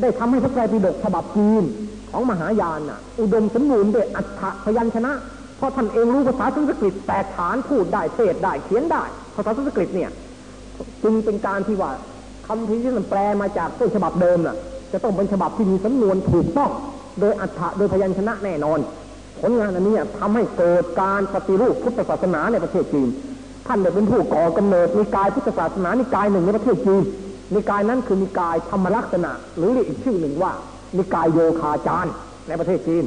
[0.00, 1.64] ได้ทำให้พระไตรปิฎกฉบับจีน
[2.10, 5.12] ของมหายานน่ะ อุดมสมบูรณ์ด้วยอัฏฐพยัญชนะ
[5.56, 10.10] เพราะท่านเองรู้ภาษาสันสกฤตแตกฐานพูดได้เทศได้เขียนได้ ภาษาสันสกฤตเนี่ย
[11.02, 14.56] จึงเป็นการที่ว่าำพิที่มันแปลมาจากต้นฉบับเดิมน่ะ
[14.92, 16.70] จะต้องเป็นฉบับที่มีสำนวนถูกต้อง
[17.20, 18.78] โดยอัฏฐะโดยพยัญชนะแน่นอน
[19.40, 23.08] ผลงานอันนี้ทำให้เกิดการปฏิรูปพุทธศาสนาในประเทศจีน
[23.66, 27.02] ท่านได้เป็นผู้ก่อกำเนิดนิกายพุทธศาสนานิกายหนึ่งในประเทศจีน
[27.54, 30.52] นิกายนั้นคือนิกายธรรมลักษณะ หรือเรียกอีกชื่อหนึ่งว่า
[30.98, 32.12] นิกายโยคาจารย์
[32.48, 33.04] ในประเทศจีน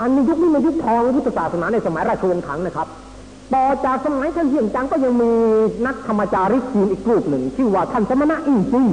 [0.00, 2.88] อันนี้ยุคนี้เป็นยุคทองพุทธศาสนาในสมัยราชวงศ์ถังนะครับ
[3.54, 5.32] ต่อจากสมัยท่านเฮียงจังก็ยังมี
[5.86, 8.86] นักธรรมจาริกจีนอีกกลุ่มหนึ่งชื่อว่าท่านสมณะอิงจิง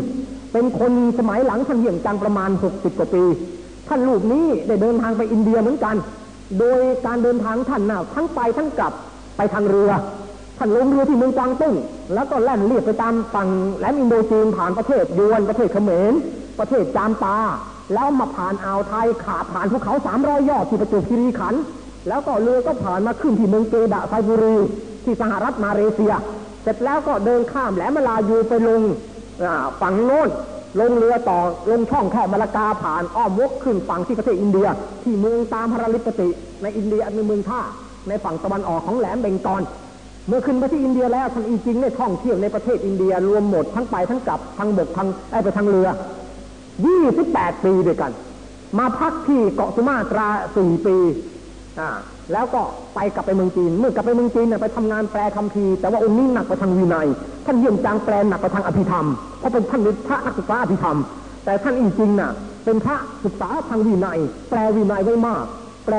[0.53, 3.23] เป็นคนสมัยหลังท่านเฮียงจังประมาณ60กว่าปี
[3.87, 5.95] ท่านลูกนี้ได้เดินทางไปอินเดียเหมือนกัน
[6.59, 8.93] โดยการเดินทางท่านน่ะทั้งไปทั้งกลับ
[9.37, 9.91] ไปทางเรือ
[10.57, 11.73] ท่านลงเรือที่เมืองกวางตุ้ง
[12.13, 16.13] แล้วก็แล่นเรียบไปตามฝั่งแหลมอินโดจีนผ่านประเทศยวนประเทศเขมร
[16.59, 17.37] ประเทศจามตา
[17.93, 21.61] แล้วมาผ่านอ่าวไทยขาผ่านภูเขาสามร้อยยอดที่ประจวบคีรีขันธ์
[22.07, 24.57] แล้วก็เรือก็ผ่านมาขึ้นที่เมืองเกดะไซบุรี
[25.03, 26.13] ที่สหรัฐมาเลเซีย
[26.63, 28.81] เสร็จแล้วก็เดินข้ามแหลมมาลายูไปลง
[29.81, 30.29] ฝั่งโน้น
[30.79, 31.39] ลงเรือต่อ
[31.71, 34.67] ลงช่องแคบมาลากาผ่านอ้อมวกขึ้นฝั่งที่ประเทศอินเดีย
[35.03, 36.29] ที่เมืองตามพาราลิปติ
[36.61, 37.61] ในอินเดียอันเมืองท่า
[38.07, 39.63] ในฝั่งตะวันออกของแหลมเบงกอล
[40.27, 45.87] เมื่อขึ้นไปที่อินเดียแล้วท่านอีจริงได้ท่องเที่ยวในประเทศอินเดียรวมหมดทั้งไปทั้งกลับทั้งบกทั้งได้ไปทางเรือ
[46.79, 48.11] 28ปีด้วยกัน
[48.79, 51.32] มาพักที่เกาะสุมาตรา4ปีอ่า
[52.31, 52.61] แล้วก็
[52.95, 57.07] ไปกลับไปเมืองจีน เมื่อกลับไปเมืองจีนเนี่ยไปทำงานแปลคำพีแต่ว่าองค์นี้หนักไปทางวินัย
[57.45, 59.05] ท่านเยี่ยมจางแปลหนักไปทางอภิธรรม
[59.39, 60.97] เพราะเป็นท่านเป็นพระนักศึกษาอภิธรรม
[61.45, 62.31] แต่ท่านอีจริงน่ะ
[62.65, 65.45] เป็นพระศึกษาทางวินัย แปลวินัยไว้มาก
[65.85, 65.95] แปล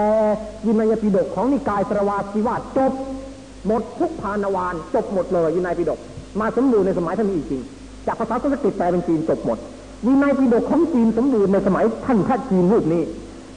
[0.66, 2.92] วินัยปิฎกของนิกายสรวาสิวาสจบ
[3.66, 5.98] หมดทุกพานวานจบหมดเลยวินัยปิฎก
[6.40, 7.62] มาสมบูรณ์ในสมัยท่านอีกจริง
[8.06, 9.58] จากภาษาสันสกฤตแปลเป็นจีนจบหมด
[10.06, 13.02] วินัยปิฎกของจีนสมบูรณ์ในสมัยท่านพระจีนรูปนี้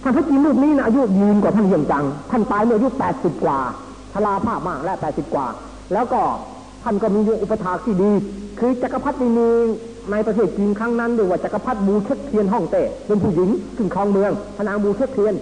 [0.08, 3.60] ท่านพระจีนรูปนี้นะอายุยืนกว่าท่านเหี้ยนจัง ท่านตายเมื่ออายุ80กว่า
[4.14, 5.48] ชราภาพมากและ80กว่า
[5.94, 6.22] แล้วก็
[6.84, 8.12] ท่านก็มีอุปถากที่ดี
[8.60, 9.52] คือจักรพรรดินี
[10.12, 15.34] ในประเทศจีนครั้งนั้นเรียกว่าจักรพรรดิบูเชกเทียนฮ่องเต้เป็นผู้หญิงขึ้นครองเมืองพระนางบูเช็กเทียน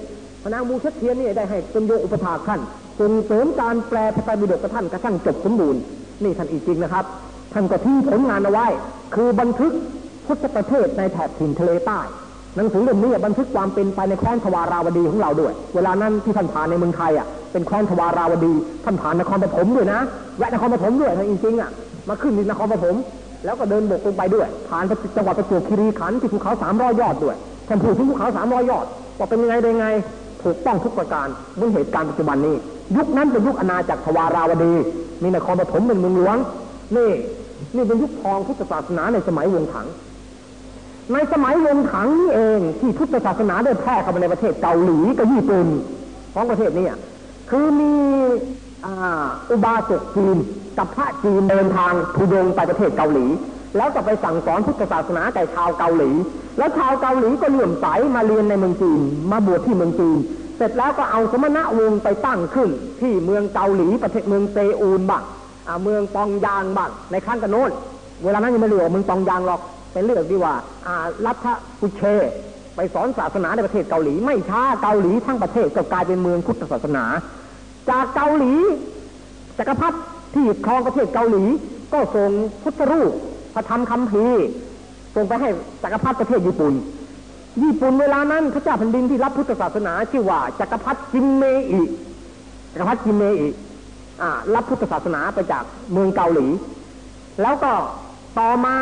[0.43, 2.61] พระนางบูเช็กเทียนนี่ได้ให้เป็นโยอุปถากท่าน
[2.99, 5.81] ส่งเสริมการแปลพระไตรปิฎกกับท่านกระทั่งจบสมบูรณ์
[6.23, 7.05] นี่ท่านอีกจริงนะครับ
[7.53, 8.67] ท่านก็ทิ้งผลงานเอาไว้
[9.15, 9.73] คือบันทึก
[10.25, 11.99] พุทธประเทศในแถบถิ่นทะเลใต้
[12.55, 18.53] หนังสือเล่มนี้บันทึกความเป็นไปในแคว้นทวาราวดีของเราด้วย เวลานั้นที่ท่านผ่านในเมืองไทยอะเป็นแคว้นทวาราวดี
[18.85, 19.99] ท่านผ่านนครปฐมด้วยนะ
[20.37, 21.69] แวะนครปฐมด้วยท่านจริงๆอะ
[22.09, 22.95] มาขึ้นที่นครปฐม
[23.45, 24.83] แล้วก็เดินบกลงไปด้วยผ่าน
[25.15, 27.35] จังหวัดประจวบคีรีขันธ์ที่ภูเขาสามร้อยยอดด้วย
[27.67, 28.85] ท่านพูดถึงภูเขาสามร้อยยอด
[29.17, 29.87] ว่าเป็นยังไงได้ไง
[30.43, 32.55] ถูกต้องทุกประการเมือเหตุการณ์ปัจจุบันนี้
[32.97, 34.73] ยุคนั้นเป็นยุคอาณาจักรทวาราวดี
[35.23, 36.35] มีนครปฐมเป็นเมืองหลวง
[36.97, 37.11] นี่
[37.75, 39.87] นี่เป็นยุคทองพุทธศาสนาในสมัยวงถัง
[41.13, 45.67] ในสมัยวงถังนี่เองที่พุทธศาสนาได้แพร่เข้ามาในประเทศเกาหลีกับญี่ปุ่น
[46.33, 46.87] ของประเทศนี้
[47.49, 47.93] คือมี
[49.51, 50.37] อุบาสกจีน
[50.77, 53.25] กับพระจีนเดินทางทุดงไปประเทศเกาหลี
[53.77, 56.11] แล้วก็ไปสั่งสอนพุทธศาสนาแก่ชาวเกาหลี
[56.57, 58.99] แล้วชาวเกาหลีก็เลื่อมใสมาเรียนในเมืองจีน
[59.31, 60.17] มาบวชที่เมืองจีน
[60.57, 62.69] เสร็จแล้วก็เอาสมณะวงไปตั้งขึ้น
[63.01, 65.23] ที่เมืองเกาหลีประเทศเมืองเซอูลบ้าง
[65.83, 67.71] เมืองปองยางบ้างในข้างกันโน้น
[68.23, 69.61] เวลานั้นยังไม่เรียกว่าเมืองปองยางหรอก
[69.95, 70.55] เป็นเรื่องที่ว่า
[70.87, 71.47] อารัฐ
[71.79, 72.01] กุเช
[72.75, 77.05] ไปสอนศาสนาในประเทศเกาหลี ไม่ช้าเกาหลีทั้งประเทศก็กลายเป็นเมืองพุทธศาสนา
[77.89, 78.53] จากเกาหลี
[79.57, 79.97] จักรพรรดิ
[80.33, 81.43] ที่ครองประเทศเกาหลี
[81.93, 82.31] ก็ส่ง
[82.63, 83.11] พุทธรูป
[83.53, 84.45] พระธรรมคัมภีร์
[85.15, 85.49] ส่งไปให้
[85.83, 86.73] จักรพรรดิประเทศญี่ปุ่น
[87.63, 91.81] ญี่ปุ่นเวลานั้นพระเจ้าแผ่นดินที่รับพุทธศาสนา ชื่อว่าจักรพรรดิจิมเมอิ
[92.73, 93.47] จักรพรรดิจิมเมอิ
[94.55, 96.47] รับพุทธศาสนาไปจากเมืองเกาหลี
[97.41, 97.71] แล้วก็
[98.39, 98.75] ต่อมา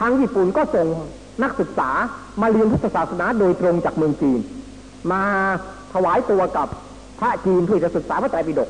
[0.00, 0.86] ทางญี่ปุ่นก็ส่ง
[1.42, 1.90] นักศึกษา
[2.40, 4.40] มาเรียนพุทธศาสนาโดยตรงจากเมืองจีน
[5.12, 5.22] มา
[5.92, 6.68] ถวายตัวกับ
[7.18, 8.68] พระจีนเพื่อจะศึกษาพระไตรปิฎก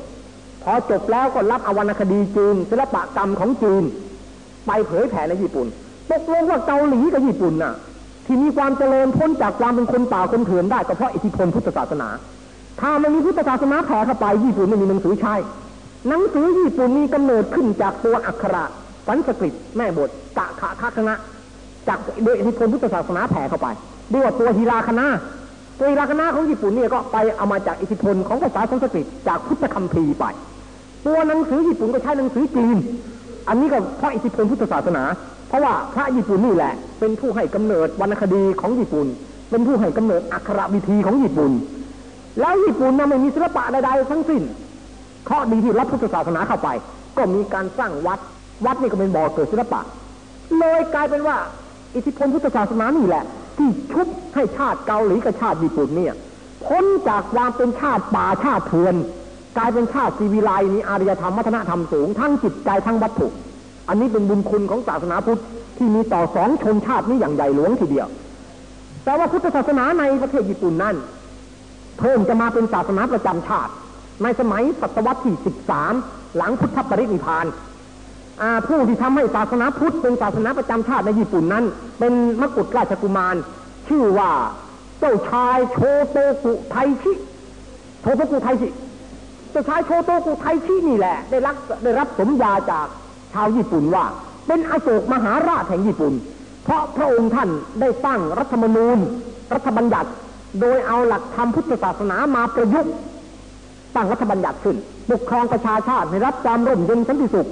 [0.63, 3.83] พอจบแล้วก็รับอวรรณคดีจีนศิลปกรรมของจีน
[4.67, 5.67] ไปเผยแผ่ในญี่ปุ่น
[6.11, 7.73] ตกลงว่าเกาหลีกับญี่ปุ่นน่ะ
[8.25, 12.09] ที่มีความเจริญพ้นจากความเป็นคนป่าคนเถื่อนได้ก็เพราะอิทธิพลพุทธศาสนา
[12.81, 15.35] ถ้าไม่มีพุทธศาสนาแผ่เข้าไปญี่ปุ่นไม่มีหนังสือใช้
[16.07, 18.63] หนังสือญี่ปุ่นมีกำเนิดขึ้นจากตัวอักขระ
[19.11, 21.15] สันสกฤตแม่บทกะขะทัคณะ
[21.87, 23.67] จากโดยอิทธิพลพุทธศาสนาแผ่เข้าไป
[24.11, 25.07] เรียกว่าตัวฮีราคณะ
[25.77, 30.25] ตัวฮีราคณะของญี่ปุ่นเนี่ยก็ไปเอามาจากอิทธิพลของภาษาสันสกฤตจากพุทธคัมภีร์ไป
[31.05, 32.77] ตัวหนังสือญี่ปุ่นก็ใช้หนังสือจีน
[33.47, 35.03] อันนี้ก็เพราะอิทธิพลพุทธศาสนา
[35.47, 39.07] เพราะว่าพระญี่ปุ่นนี่แหละ เป็นผู้ให้กำเนิดวรรณคดีของญี่ปุ่น
[39.49, 41.51] เป็นผู้ให้กำเนิดอักขระวิธีของญี่ปุ่น
[42.39, 44.41] แล้วญี่ปุ่นน่ะไม่มีศิลปะใดๆทั้งสิ้น
[45.29, 46.69] ข้อดีที่รับพุทธศาสนาเข้าไป
[47.17, 48.19] ก็มีการสร้างวัด
[48.65, 49.81] วัดนี่ก็เป็นบ่อเกิดศิลปะ
[50.59, 51.37] เลยกลายเป็นว่า
[51.95, 53.23] อิทธิพลพุทธศาสนานี่แหละ
[53.57, 56.13] ที่ชุบให้ชาติเกาหลีกับชาติญี่ปุ่นเนี่ย
[56.65, 58.95] พ้นจากความเป็นชาติป่าชาติเถื่อน
[59.57, 63.27] กลายเป็นชาติซีวิไลมีอารยธรรมวัฒนธรรมสูง ทั้งจิตใจทั้งวัตถุ
[63.87, 65.41] อันนี้เป็นบุญคุณของศาสนาพุทธ
[65.77, 68.07] ที่มีต่อสองชนชาตินี้อย่างใหญ่หลวงทีเดียว
[69.03, 70.95] แต่ว่าพุทธศาสนาในประเทศญี่ปุ่นนั้น
[71.99, 73.71] เพิ่มจะมาเป็นศาสนาประจำชาติ
[74.23, 75.35] ในสมัยศตวรรษที่
[75.87, 77.45] 13 หลังพุทธปรินิพพาน
[78.67, 81.65] ผู้ที่ทำให้ศาสนาพุทธเป็นศาสนาประจำชาติในญี่ปุ่นนั้น
[81.99, 83.35] เป็นมกุฎราชกุมาร
[83.87, 84.31] ชื่อว่า
[84.99, 85.77] เจ้าชายโช
[86.11, 87.11] โตกุไทชิ
[88.01, 88.69] โชโตกุไทชิ
[89.51, 92.87] เจ้าชายโชโตกุไทชินี่แหละ ได้รับได้รับสมญาจาก
[93.33, 94.05] ชาวญี่ปุ่นว่า
[94.47, 96.13] เป็นอโศกมหาราชแห่งญี่ปุ่น
[96.63, 98.97] เพราะพระองค์ท่านได้ตั้งรัฐธรรมนูญ
[99.53, 100.09] รัฐบัญญัติ
[100.59, 102.93] โดยเอาหลักธรรมพุทธศาสนามาประยุกต์
[103.95, 104.77] ตั้งรัฐบัญญัติขึ้น
[105.09, 107.47] ปกครองประชาชาติให้รับความร่มเย็นสันติสุข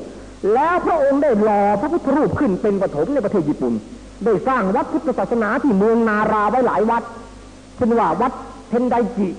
[0.54, 3.74] แล้วพระองค์ได้หล่อพระพุทธรูปขึ้นเป็นปฐมในประเทศญี่ปุ่น
[4.26, 7.04] ได้สร้างวัดพุทธศาสนาที่เมืองนาราไว้หลายวัด
[7.76, 8.34] เช่นว่าวัด
[8.70, 9.30] เทนไดจิ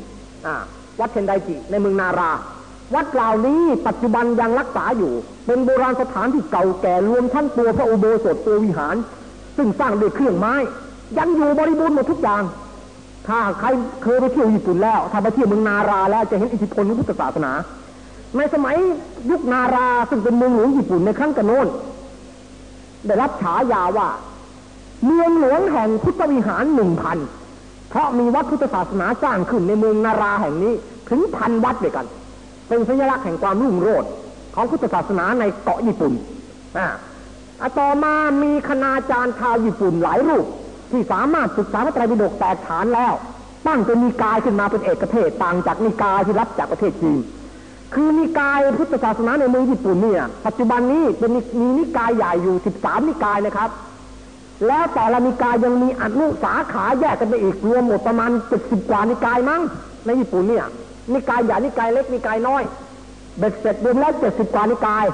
[1.01, 2.31] วัดเทนไดจิในเมืองนารา
[2.95, 5.13] วัดเหล่านี้ปัจจุบันยังรักษาอยู่
[5.47, 8.97] เป็นโบราณสถานที่เก่าแก่รวมทั้งตัวพระอุโบสถตัววิหาร
[9.57, 10.55] ซึ่งสร้างด้วยเครื่องไม้
[11.19, 12.43] ยังอยู่บริบูรณ์หมดทุกอย่าง
[13.29, 13.69] ถ้าใคร
[14.03, 17.53] เคยไปเที่ยวญี่ปุ่นแล้วถ้าไปเที่ยวเมืองนาราแล้วจะเห็นอิทธิพลของพุทธศาสนา
[18.37, 18.77] ในสมัย
[19.31, 21.67] ยุคนาราซึ่งเป็นเมืองหลวงญี่ปุ่นในครั้งกันโน้น
[23.07, 24.09] ได้รับฉายาว่า
[25.05, 27.19] เมืองหลวงแห่งพุทธวิหารหนึ่งพัน
[27.91, 30.75] เพราะมีวัดพุทธศาสนาสร้างขึ้นในเมืองนาราแห่งนี้
[31.09, 32.07] ถึงพันวัดด้วยกัน
[32.69, 34.11] เป็นสัญลักษณ์แห่งความรุ่งโรจน์
[34.55, 36.13] ของพุทธศาสนาในเกาะญี่ปุ่น
[36.79, 36.89] อ่า
[37.61, 40.47] อะต่อมามีคณาจารย์ชาวญี่ปุ่นหลายรูป
[40.91, 43.13] ที่สามารถศึกษาพระไตรปิฎกแตกฐานแล้ว
[43.67, 47.19] ตั้งเป็นนิกายขึ้นมาเป็นเอกเทศต่างจากนิกายที่รับจากประเทศจีน
[47.95, 53.71] คือนิกายพุทธศาสนาในเมืองญี่ปุ่นเนี่ยปัจจุบันนี้เป็นมีนิกายใหญ่อยู่ 13 นิกายนะครับ
[54.67, 59.61] แล้วแต่ละนิกายยังมีอนุสาขาแยกกันไปอีกรวมหมดประมาณ70กว่านิกายมั้ง
[60.07, 60.67] ในญี่ปุ่นเนี่ย
[61.13, 62.63] นิกายใหญ่นิกายเล็กนิกายน้อย
[63.39, 65.07] เบ็ดเสร็จรวมแล้ว70กว่านิกาย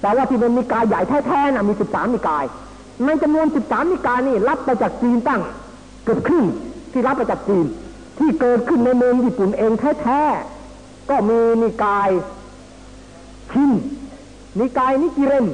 [0.00, 2.44] แต่ว่าที่เป็นนิกายใหญ่แท้ๆน่ะมี 13 นิกาย
[3.04, 5.40] ในจำนวน 13 นิกายนี่รับมาจากจีนตั้ง
[6.04, 6.44] เกือบครึ่ง
[6.92, 7.66] ที่รับมาจากจีน
[8.18, 10.59] ที่เกิดขึ้นในเมืองญี่ปุ่นเองแท้ๆ
[11.10, 12.10] ก็มีนิกาย
[13.50, 13.72] ชิน
[14.60, 15.46] นิกายนิกิเรน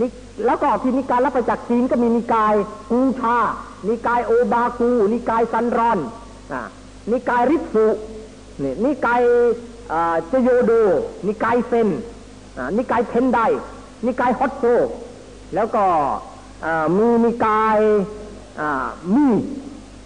[0.00, 0.06] นิ
[0.46, 2.54] แล้วก็ที่นิกายรับมาจากจีนก็มีนิกาย
[2.90, 3.38] กูชา
[3.88, 5.98] นิกายโอบากู นิกายซันรอน
[6.52, 6.62] อ่า
[7.10, 7.86] นิกายริสุ
[8.62, 9.20] นี่นิกาย
[10.28, 10.72] เจโยโด
[11.26, 11.88] นิกายเซน
[12.58, 13.40] อ่นิกายเทนได
[14.06, 14.64] นิกายฮอตโซ
[15.54, 15.84] แล้วก็
[16.96, 17.78] มีนิกาย
[19.14, 19.26] มี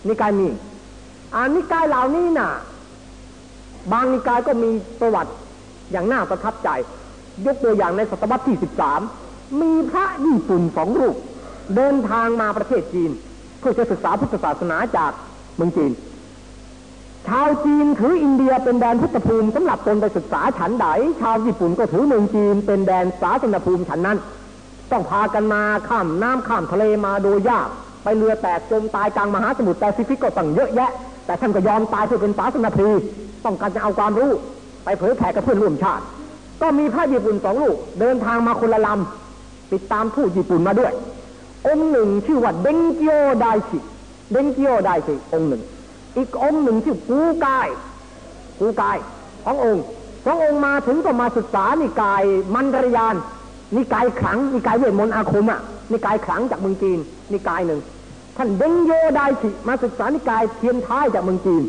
[0.09, 0.49] นิกายมี
[1.35, 2.51] อ่านิกายเหล่านี้น่ะ
[3.93, 4.71] บางนิกายก็มี
[5.01, 5.33] ประวัติ
[5.93, 6.69] อย่างน่าประทับใจ
[7.47, 8.57] ยกตัวอย่างในศตวรรษที่
[9.09, 11.17] 13 มีพระญี่ปุ่นสองรูป
[11.77, 13.11] เดินทางมาประเทศจีน
[13.59, 15.13] เพื่อจะศึกษาพุทธศาสนาจาก
[15.57, 15.93] เมืองจีน
[17.29, 20.87] ชาวจีนถืออินเดียเป็นแดนพุทธภูมิสำหรับตนไปศึกษาฉันใด
[21.21, 24.19] ชาวญี่ปุ่นก็ถือเมืองจีนเป็นแดนศาสนภูมิฉันนั้น
[24.93, 27.69] ต้องพากันมาข้ามน้ำข้ามทะเลมาโดยยาก
[28.03, 30.91] ไปเรือแตกจมตายกลางมหาสมุทรแปซิฟิกก็ตั้งเยอะแยะ
[31.27, 33.03] แต่ท่านก็ยอมตายเพื่อเป็นศาสนภูมิ
[33.45, 34.31] ต้องการจะเอาความรู้
[34.85, 36.05] ไปเผยแผ่กับเพื่อนร่วมชาติ
[36.63, 40.93] ก็มีพระญี่ปุ่นสองลูก เดินทางมาคนละลำติดตามทูตญี่ปุ่นมาด้วย
[41.67, 43.79] องค์หนึ่งชื่อว่าเดงเกียวไดชิ
[44.33, 45.63] เดงเกียวไดชิองค์หนึ่ง
[46.17, 47.69] อีกองค์หนึ่งชื่อกูกาย
[48.61, 48.97] กูกาย
[49.45, 49.83] สององค์
[50.25, 52.23] สององค์มาถึงก็มาศึกษานิกาย
[52.55, 53.17] มันดรยาน
[53.77, 55.61] นิกายขลังนิกายเวทมนต์อาคมอะ
[55.93, 56.99] นิกายขลังจากเมืองจีน
[57.33, 57.81] นิกายหนึ่ง
[58.37, 61.63] ท่านเดงโยไดชิมาศึกษานิกายเทียนท้ายจากเมืองจีน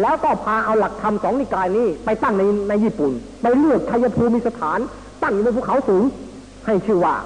[0.00, 4.78] แล้วก็พาเอาหลักธรรมสองนิกายนี้ไปตั้งในในญี่ปุ่น ไปเลือกชัยภูมิสถาน
[5.22, 6.04] ตั้งอยู่บนภูเขาสูง
[6.66, 7.16] ให้ชื่อว่า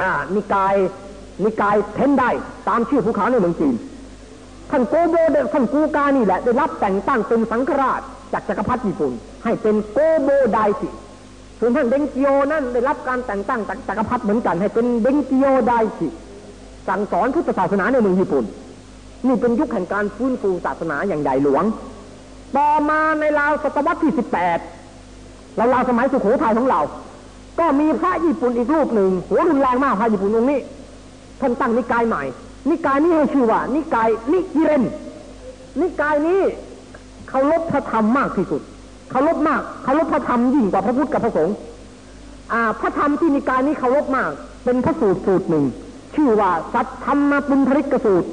[0.00, 0.74] อ่านิกาย
[1.44, 2.24] นิกายเทนได
[2.68, 3.74] ตามชื่อภูเขาในเมืองจีน
[4.70, 8.00] ท่านโกโบเดท่านกูกานี่แหละได้รับแต่งตั้งเป็นสังฆราช
[8.32, 9.12] จากจักรพรรดิญี่ปุ่น
[9.44, 10.88] ให้เป็นโกโบไดจิ
[11.60, 16.08] ส่วนท่านเดงเกียวนั่นได้รับการแต่งตั้งจากจักรพรรดิเหมือนกันให้เป็นเดงเกียวไดจิ
[16.88, 18.44] สั่งสอนพุทธศาสนาในเมืองญี่ปุ่น
[19.26, 21.64] นี่เป็นยุคแห่งการฟื้นฟูศาสนาอย่างใหญ่หลวง
[22.56, 24.58] ต่อมาในราวศตวรรษที่สิบแปด
[25.58, 26.80] ราวสมัยสุโขทัยของเรา
[27.58, 30.60] ก็มีพระญี่ปุ่นอีกรูปหนึ่งหัวรุนแรงมากพระญี่ปุ่นองค์นี้
[31.40, 32.22] ท่านตั้งนิกายใหม่
[32.68, 34.84] นิกายนี้ให้ชื่อว่า นิกายนิกิเรน
[35.80, 36.40] นิกายนี้
[37.28, 38.62] เคารพพระธรรมมากที่สุด
[39.10, 41.54] เคารพมากเคารพพระธรรมยิ่งกว่าพระพุทธกับพระสงฆ์
[42.52, 44.30] อาพระธรรมที่นิกายนี้เคารพมาก
[44.64, 45.64] เป็นพระสูตรสูตรหนึ่ง
[46.18, 48.28] ชื่อว่าสัทธรรมปุณธริกสูตร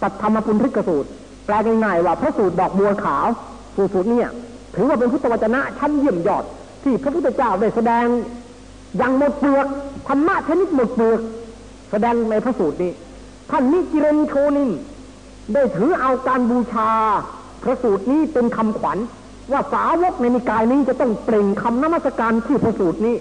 [0.00, 1.08] สัทธรรมปุณธริกสูตร
[1.44, 3.26] แปลง่ายๆว่าพระสูตรดอกบัวขาว
[3.76, 4.28] สูตรสูตรเนี่ย
[4.74, 6.44] ถือว่าเป็นพุทธวจนะชั้นเยี่ยมยอด
[6.82, 8.06] ที่พระพุทธเจ้าได้แสดง
[8.96, 9.66] อย่างหมดเปลือก
[10.08, 11.20] ธรรมะชนิดหมดเปลือก
[11.90, 12.92] แสดงในพระสูตรนี้
[13.50, 14.70] ท่านนิจิเรนโชนิน
[15.52, 16.90] ได้ถือเอาการบูชา
[17.62, 18.98] พระสูตรนี้เป็นคำขวัญ
[19.52, 23.16] ว่าสาวกในนิกายนี้จะต้องเปล่งคำนมัสการที่พระสูตรนี้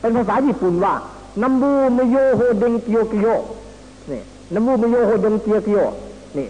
[0.00, 0.94] เป็นภาษาญี่ปุ่นว่า
[1.42, 3.26] นัมบูมโยโฮเดงเกิโยกิโย
[4.10, 4.22] นี่
[4.54, 5.78] นัมบูมโยโฮเดงกิโยกิโย
[6.38, 6.48] นี่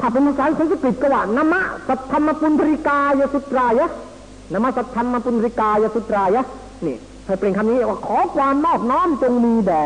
[0.00, 3.86] ถ้าเป็นภาษาสันสกฤตก็ว่านามะสัทธรรมปุณธริกายสุตรายะ
[4.52, 6.42] นามะสัทธรรมปุณธริกายสุตรายะ
[6.86, 9.82] นี่ให้เปล่งคำนี้ว่าขอความนอบน้อมจงมีแด่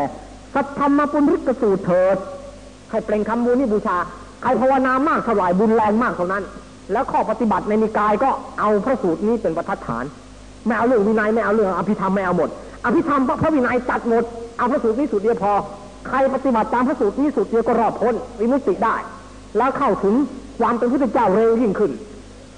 [0.55, 2.17] สัทธรรมปุณริกสูตรเถิด
[2.89, 3.97] ให้เปล่งคำบูนี้บูชา
[4.41, 6.43] ใครภาวนามากเท่าไหร่บุญแรงมากเท่านั้น
[6.91, 8.29] แล้วข้อปฏิบัติในนิกายก็
[8.59, 10.05] เอาพระสูตรนี้เป็นประทัดฐาน
[10.65, 12.49] ไม่เอาเรื่องวินัยไม่เอาเรื่องอภิธรรมไม่เอาหมด
[12.85, 14.23] อภิธรรมพระวินัยตัดหมด
[14.57, 15.53] เอาพระสูตรนี้สูตรเดียวพอ
[16.07, 18.95] ใครปฏิบัติตามพระสูตรนี้สูตรเดียวก็รอดพ้นวิมุตติได้
[19.57, 20.15] แล้วเข้าถึง
[20.59, 21.91] ความเป็นพุทธเจ้าเร็วยิ่งขึ้น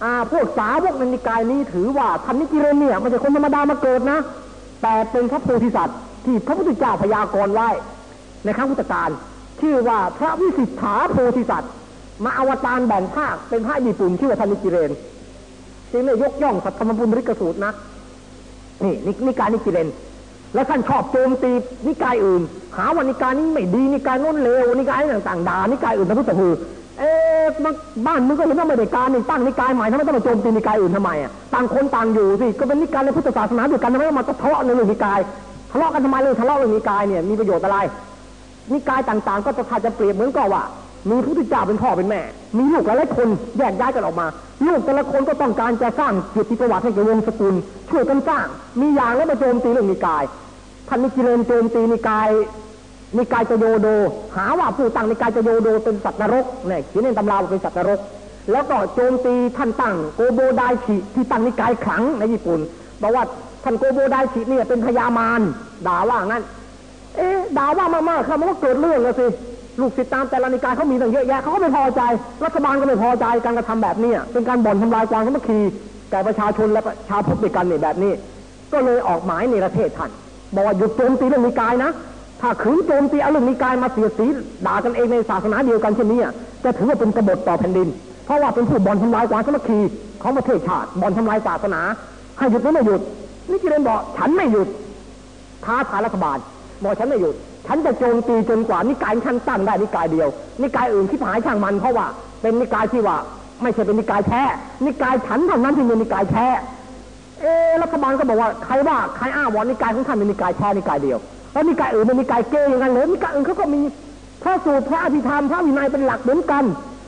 [0.03, 4.19] อาพวกสาวกในนิกายนี้ถือว่าท่านนิกิเรนเนี่ยไม่ใช่คนธรรมดามาเกิดนะ
[4.81, 7.69] แต่เป็นพระโพธิสัตว์ที่พระพุทธเจ้าพยากรณ์ไว้
[8.43, 9.09] ในครั้งพุทธกาล
[9.61, 11.71] ชื่อว่าพระวิสิทธาโพธิสัตว์
[12.23, 14.91] มาอวตารแบ่งภาคเป็นพระญี่ปุ่นชื่อว่าธนิกิเรน
[15.91, 17.73] จึงได้ยกย่องสัทธรรมบุญริกสูตรนะ
[18.83, 19.87] นี่นินิกายนิกิเรน
[20.53, 21.51] แล้วท่านชอบโจมตี
[21.87, 22.41] นิกายอื่น
[22.77, 26.53] หาว่านิกายนี้ไม่ดีนิกายโน้นเลวนิกายต่างๆด่านิกายอื่นทะพุทธคือ
[26.99, 27.45] เอ๊ะ
[28.05, 35.19] บ้านมึงก็เห็นว่าไม่ได้การนี่ตั้งนิกายใหม่ทำไมต้องมาโจมตีนิกายอื่นทำไมอะต่างคนต่างอยู่สิก็เป็นนิกายในพุทธศาสนาเดียกันทำไมต้องมาทะเลาะในเรื่องนิกาย
[35.71, 37.77] ทะเลาะกันทำไมเรื่องทะเลาะเรื่องนิกายเนี่ยมีประโยชน์อะไร
[38.73, 40.63] นิกายต่างๆ ก็จะถ้าจะเปรียบเหมือนกับว่า
[41.09, 42.21] มีพระพุทธเจ้าเป็นพ่อเป็นแม่
[42.57, 44.27] มีลูกหลายคนแยกย้ายกันออกมา
[44.67, 47.53] ลูกแต่ละคนก็ต้องการจะสร้างเกียรติประวัติให้แก่วงศ์สกุล
[47.89, 48.45] ช่วยกันสร้าง
[48.79, 50.23] มีอย่างแล้วมาโจมตีเรื่องนิกาย
[50.87, 52.29] ท่านนิกิเลนโจมตีนิกาย
[53.17, 53.87] นิกายจะโยโด
[54.35, 57.99] หาว่าผู้ตั้งนิกายจะโยโดเป็นสัตว์นรกเนี่ยเขียนในตำราว่าเป็นสัตว์นรก
[58.51, 62.59] แล้วก็โจมตีท่านตั้งโกโบไดชิที่ตั้งนิกายขลังในญี่ปุ่น
[63.01, 63.23] บอกว่า
[63.63, 65.41] ท่านโกโบไดชิเนี่ยเป็นพญามาร
[65.87, 66.43] ด่าว่างั้น
[67.15, 69.25] เอ๊ด่าว่ามากๆครับมันก็เกิดเรื่องแล้วสิ
[69.79, 72.01] ลูกศิษย์ตามแต่ละนิกายเขามีตั้งเยอะแยะเขาก็ไม่พอใจ
[72.45, 75.59] รัฐบาลก็ไม่พอใจการกระทำแบบนี้เป็นการบ่อนทำลายความสามัคคี
[76.11, 78.11] แก่ประชาชนและชาวพุทธด้วยกันเนี่ยแบบนี้
[78.73, 80.11] ก็เลยออกหมายในประเทศท่าน
[80.55, 81.91] บอกว่าหยุดโจมตีเรื่องนิกายนะ
[82.41, 84.25] ถ้าขืนโจมตีเอาเรื่องนิกายมาเสียสี
[84.65, 86.19] ด่ากันเองในศาสนาเดียวกันเช่นนี้
[86.63, 87.87] จะถือว่าเป็นกบฏต่อแผ่นดิน
[88.25, 89.79] เพราะว่าเป็นผู้บอนทำลายความสมัคคี
[90.21, 91.81] ของประเทศชาติบอนทำลายศาสนา
[92.37, 93.01] ให้หยุดหรือไม่หยุด
[93.49, 94.67] นี่กิเลนบอกฉันไม่หยุด
[95.65, 96.37] ท้าทายรัฐบาล
[96.83, 97.35] บอกฉันไม่หยุด
[97.67, 100.27] ฉันจะโจมตีจนกว่านิกายฉันตั้งได้นิกายเดียว
[100.61, 102.05] นิกายอื่นที่หายช่างมันเพราะว่า
[102.41, 103.17] เป็นนิกายที่ว่า
[103.61, 104.43] ไม่ใช่เป็นนิกายแท้
[104.85, 106.47] นิกายฉันเท่านั้นที่เป็นนิกายแท้
[107.43, 111.19] เออรัฐบาลก็บอกว่าใครว่าใครอ้างว่านิกายของท่านเป็นนิกายแท้นิกายเดียว
[111.53, 113.81] แล้วนิกายอื่นเป็นนิกายเกย์อย่างนั้นเลยนิกายอื่นเขาก็มี
[114.43, 116.63] พระสูตรพระอภิธรรมพระวินัยเป็นหลักเหมือนกัน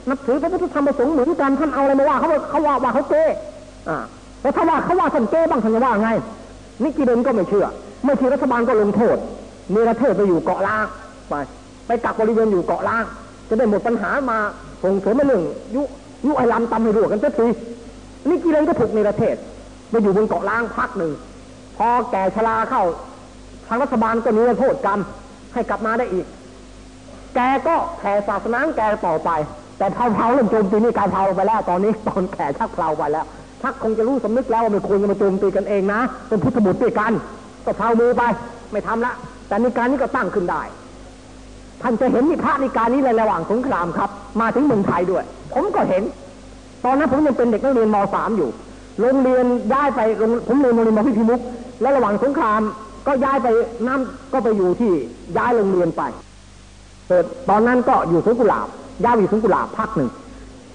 [0.09, 3.35] นับถือพระพุทธธรรมประสงค์เหมือนกันท่านเอาอะไรมาว่าเขาเขาว่าว่าเขาเกย์
[3.89, 3.97] อ่า
[4.41, 6.09] แล้วถ้าว่าเขาว่าท่านเกย์บ้างท่านจะว่าไง
[6.83, 7.65] นิกิเดนก็ไม่เชื่อ
[8.05, 9.17] ไม่เชื่อรัฐบาลก็ลงโทษ
[9.71, 10.85] เนรเทศไปอยู่เกาะล้าง
[11.29, 11.33] ไป
[11.87, 13.03] ไปกักบริเวณอยู่เกาะล้าง
[13.49, 14.37] จะได้หมดปัญหามา
[14.83, 15.43] ส่งเสริมนเรื่อง
[15.75, 15.81] ยุ
[16.27, 17.47] ยุไอลำตำให้รั่วกันเสียที
[18.29, 19.35] นิกิเลนก็ถูกเนรเทศ
[19.89, 21.11] ไปอยู่บนเกาะล้างพักหนึ่ง
[21.77, 22.83] พอแก่ชราเข้า
[23.67, 24.99] ทางรัฐบาลก็นิรโทษกรรม
[25.53, 26.25] ให้กลับมาได้อีก
[27.35, 29.29] แกก็แผ่ศาสนาแกต่อไป
[29.77, 33.25] แต่เผาๆเริ่มโจมตีนี่การเผาไปแล้ว ตอนนี้ตอนแก่ชักเผาไปแล้ว
[33.61, 37.11] ชักคงจะรู้สำนึกแล้วว่าไม่ควรจะมาโจมตีกันเองนะ เป็นพุทธบุตรด้วยกัน
[37.65, 38.23] ก็เผามือไป
[38.71, 39.13] ไม่ทำละ
[39.47, 40.61] แต่ในการนี้ก็ตั้งขึ้นได้
[41.81, 44.09] ท่านจะเห็นมีพระนิกายนี้ในระหว่างสงครามครับ
[44.41, 46.03] มาถึงเมืองไทยด้วย ผมก็เห็น
[46.85, 48.49] ตอนนั้นผมยังเป็นเด็กนักเรียนม .3 อยู่
[48.99, 51.39] โรงเรียนย้ายไปโรงผมเรียนโรงเรียนมพิพิมุก
[51.81, 52.61] และระหว่างสงคราม
[53.07, 53.47] ก็ย้ายไป
[53.87, 54.91] น้ำก็ไปอยู่ที่
[55.37, 56.01] ย้ายโรงเรียนไป
[57.07, 58.67] เกิดตอนนั้นก็อยู่สวนกุหลาบ
[59.03, 60.09] ย้ายไปอยู่สวนกุหลาบพักหนึ่ง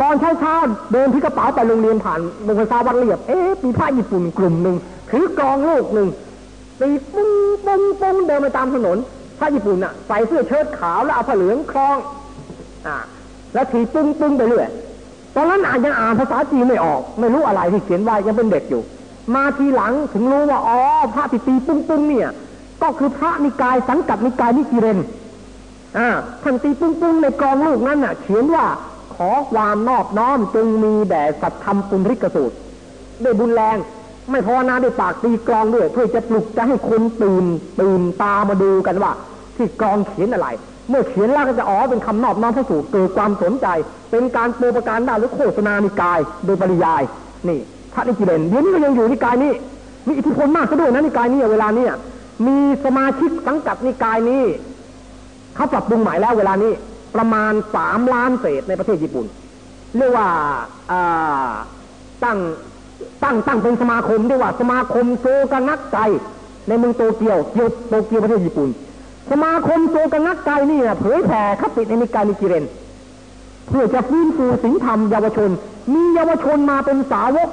[0.01, 4.77] ตอนเช้าๆเดินที่กระเป๋าไปโรงเรียนผ่านโรงไฟฟ้าวัดเรียบเอ๊ะมีพระญี่ปุ่นกลุ่มหนึ่ง
[5.11, 6.09] ถือกองลูกหนึ่ง
[6.81, 7.31] ตีปุ้ง
[7.65, 8.99] ปุ้งปุ้งเดินไปตามถนน
[9.39, 11.97] พระญี่ปุ่นน่ะใส่เสื้อเชิ้ตขาวแล้วเอาผ้าเหลืองคล้อง
[12.87, 12.97] อ่า
[13.55, 14.69] แล้วถีปุ้งปุ้งไปเรื่อย
[15.35, 18.83] ตอนนั้นอานยังอ่านภาษาจีนไม่ออก ไม่รู้อะไรที่เขียนไว้ยังเป็นเด็กอยู่
[19.35, 20.79] มาทีหลังถึงรู้ว่าอ๋อ
[21.15, 22.29] พระที่ตีปุ้งปุ้งเนี่ย
[22.83, 24.99] ก็คือพระนิกายสังกัดนิกายนิกิเรน
[25.99, 26.09] อ่า
[26.43, 28.67] ท่านตีปุ้งปุ้งในกรองลูกนั้นน่ะ เขียนว่า
[29.15, 32.57] ขอความนอบน้อมจงมีแด่สัตธรรมปุริกสูตร
[33.25, 33.77] ด้วยบุญแรง
[34.31, 37.45] ไม่พอนะด้วยปากตีกรองด้วย เพื่อจะปลุกจะให้คนตื่น
[37.81, 39.13] ตื่นตามาดูกันว่า
[39.57, 40.49] ที่กรองเขียนอะไร
[40.91, 43.67] เมื่อเขียนแล้วก็จะอ๋อเป็นคำนอบน้อมพระสูตรเกิดความสนใจ
[44.11, 47.03] เป็นการโปรประการได้หรือโฆษณานิกาย โดยปริยาย
[47.49, 47.61] นี่
[47.95, 49.53] พระนิกิเลนเดี๋ยวนี้ก็ยังอยู่นิกายนี้
[50.07, 51.87] มีอิทธิพลมากซะด้วยนะนิกายนี้เวลาเนี้
[52.47, 54.45] มีสมาชิกสังกัดนิกายนี้
[55.55, 56.73] เขาปรับปรุงใหม่แล้วเวลานี้
[57.17, 59.27] ประมาณสามล้านเศษในประเทศญี่ปุ่น
[59.97, 60.29] เรียกว่า
[62.25, 62.39] ตั้ง
[63.23, 65.99] ตั้งตั้งเป็นสมาคมเรียกว่าสมาคมโซกานักไก
[66.69, 68.69] ในเมืองโตเกียวเกียวโตเกียวประเทศญี่ปุ่น
[69.31, 72.65] สมาคมโซกนักไกนี่นะเผยแผ่คติในนิกายนิกิเรน
[73.69, 75.51] เพื่อจะฟื้นฟูสิงธรรมเยาวชน
[75.93, 77.49] มีเยาวชนมาเป็นสาวก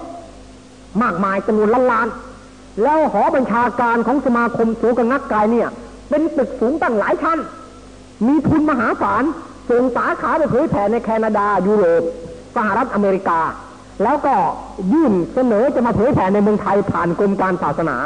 [1.02, 2.08] มากมายจำนวนล้านล้าน
[2.84, 5.68] แล้วหอบัญชาการของสมาคมโสกนักกายเนี่ย
[6.10, 7.40] เป็นตึกสูงตั้งหลายชั้น
[8.28, 9.24] มีทุนมหาศาล
[9.70, 12.04] ส่งสาขาไปเผยแผ่ในแคนาดายุโรป
[12.56, 13.40] สหรัฐอเมริกา
[14.04, 14.36] แล้วก็
[14.94, 17.98] ยื่นเสนอจะมาเผยแผ่ในเมืองไทยผ่านกรมการศาสนา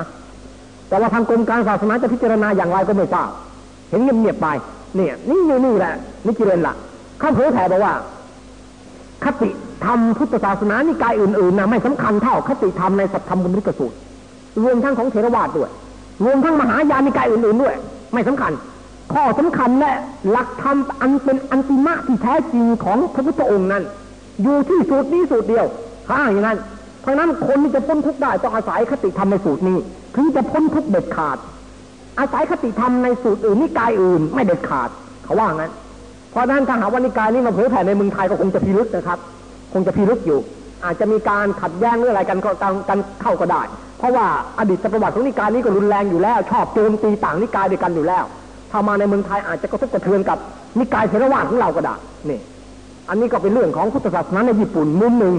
[0.88, 3.30] แต่ว่าทางกรมการศาสนาจะพิจารณาอย่างไรก็ไม่ทราบ
[3.92, 4.48] เห็นเงียบๆไป
[4.96, 5.94] เนี่ย นี่นี่นี่แหละ
[6.26, 6.76] นี่กิเลนล่ะ
[7.22, 7.94] ข้าเผยแผ่บอกว่า
[9.24, 9.50] คติ
[9.86, 13.96] ธรรมพุทธศาสนานิกายอื่นๆนะไม่สำคัญเท่า คติธรรมในสัทธรรมบุญริกสูตร
[14.64, 15.70] รวมทั้งของเทรวาสด้วย
[16.26, 17.76] รวมทั้งมหายานิกายอื่นๆด้วย
[18.14, 18.52] ไม่สำคัญ
[19.14, 19.94] ข้อสำคัญและ
[20.30, 23.84] หลักธรรมอันเป็นอันติมะที่แท้จริงของพระพุทธองค์นั้น
[24.44, 25.66] อยู่ที่สูตรนี้สูตรเดียว
[26.08, 26.58] ถ้าอย่างนั้น
[27.02, 29.78] เพราะฉะนั้นคนที่จะพ้นทุกข์ได้ต้องอาศัยคติธรรมในสูตรนี้
[30.16, 31.38] ถึงจะพ้นทุกข์เด็ดขาด
[32.20, 34.90] อาศัยคติธรรมในสูตรอื่นนิกายอื่น ไม่เด็ดขาด
[35.24, 35.72] เขาว่างั้น
[36.32, 39.20] เพราะนั้นถ้าหาว่านิกายนี้มาเผยแผ่ในเมืองไทยก็คงจะพิรุษนะครับ
[39.74, 40.40] คงจะพิรุษอยู่
[40.86, 43.62] อาจจะมีการขัดแย้งเรื่องอะไรกันก็กันกันเข้าก็ได้
[43.98, 44.26] เพราะว่า
[44.60, 48.24] อดีตประวัติของนิกายนี้ก็รุนแรงอยู่แล้ว ชอบโจมตีต่างนิกายด้วยกันอยู่แล้ว
[48.72, 50.38] ถ้ามาในเมืองไทยอาจจะกระทบกระเทือนกับ
[50.80, 51.96] นิกายเทรวาสของเราก็ได้
[52.30, 52.40] นี่
[53.10, 55.36] อันนี้ก็เป็นเรื่องของพุทธศาสนาในญี่ปุ่นมุมหนึ่ง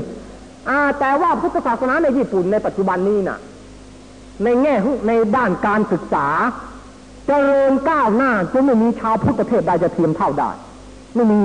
[1.01, 3.39] แต่ว่าพุทธศาสนาในญี่ปุ่นในปัจจุบันนี้น่ะ
[4.45, 4.75] ในแง่
[5.07, 6.27] ในด้านการศึกษา
[7.27, 10.51] เจริญก้าวหน้าจนไม่มีชาวพุทธประเทศใดจะเทียมเท่าได้
[11.15, 11.43] ไม่มี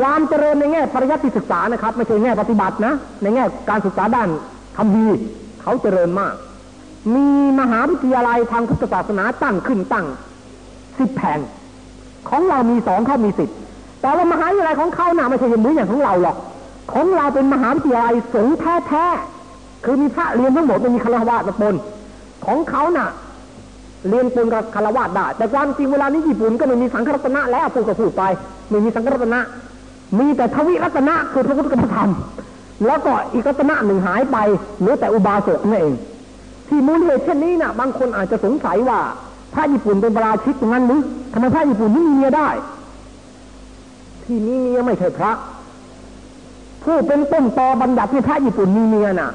[0.00, 4.28] ความเจริญในแง่ปริยัติศึกษานะครับ ไม่ใช่แง่ปฏิบัตินะ ในแง่การศึกษาด้าน
[4.76, 5.06] คำพี
[5.62, 6.34] เขาเจริญมาก
[7.14, 7.26] มี
[7.60, 10.06] มหาวิทยาลัยทางพุทธศาสนาตั้งขึ้นตั้ง
[10.98, 11.40] สิบแห่ง
[12.28, 13.50] ของเรามีสองเขามีสิบ
[14.00, 16.36] แต่ว่ามหาวิทยาลัยของเขาหน่ะไม่ใช่เหมือนอย่างของเราหรอก
[16.92, 19.37] ของเราเป็นมหาวิทยาลัยสงฆ์แท้ๆ
[19.84, 21.74] คือมีพระเรียนทั้งหมดไม่มีคารวะมาปน
[22.46, 23.08] ของเขาน่ะ
[24.08, 28.22] เรียนปนกับคารวะได้ แต่ความจริงเวลานี้ญี่ปุ่นก็ไม่มีสังฆรัตนะแล้วพูดก็พูดไป
[28.70, 29.40] ไม่มีสังฆรัตนะ
[30.18, 32.10] มีแต่ทวิรัตนะคือพระพุทธธรรม
[32.86, 34.36] แล้วก็อีกรัตนะหนึ่งหายไป
[34.78, 35.94] เหลือแต่อุบาสกนั่นเอง
[36.68, 39.00] ที่มูลเหตุเช่นนี้น่ะ บางคนอาจจะสงสัยว่า
[39.54, 41.00] พระญี่ปุ่นเป็นประราชิกอย่างนั้นหรือ
[41.32, 42.48] ทำไมพระญี่ปุ่นไม่มีเมียได้
[44.24, 45.32] ที่มีเมียไม่ใช่พระ
[46.84, 49.30] ผู้เป็นต้นตอบัญญัติให้พระญี่ปุ่นมีเมียน่ะ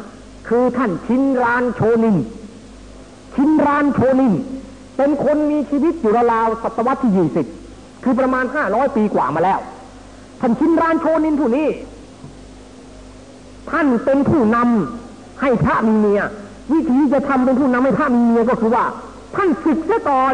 [0.48, 2.18] คือท่านชินรานโชนิน
[3.36, 4.34] ชินรานโชนิน
[4.98, 7.46] เป็นคนมีชีวิตอยู่ราวศตวรรษที่ยี่สิบ
[8.04, 9.60] คือประมาณห้าร้อยปีกว่ามาแล้ว
[10.42, 11.68] ท่านชินรานโชนินผู้นี้
[13.72, 16.22] ท่านเป็นผู้นำให้พระมีเมีย
[16.72, 18.86] วิธีจะทำเป็นผู้นำให้พระมีเมียก็คือว่า
[19.36, 20.34] ท่านศึกซะก่อน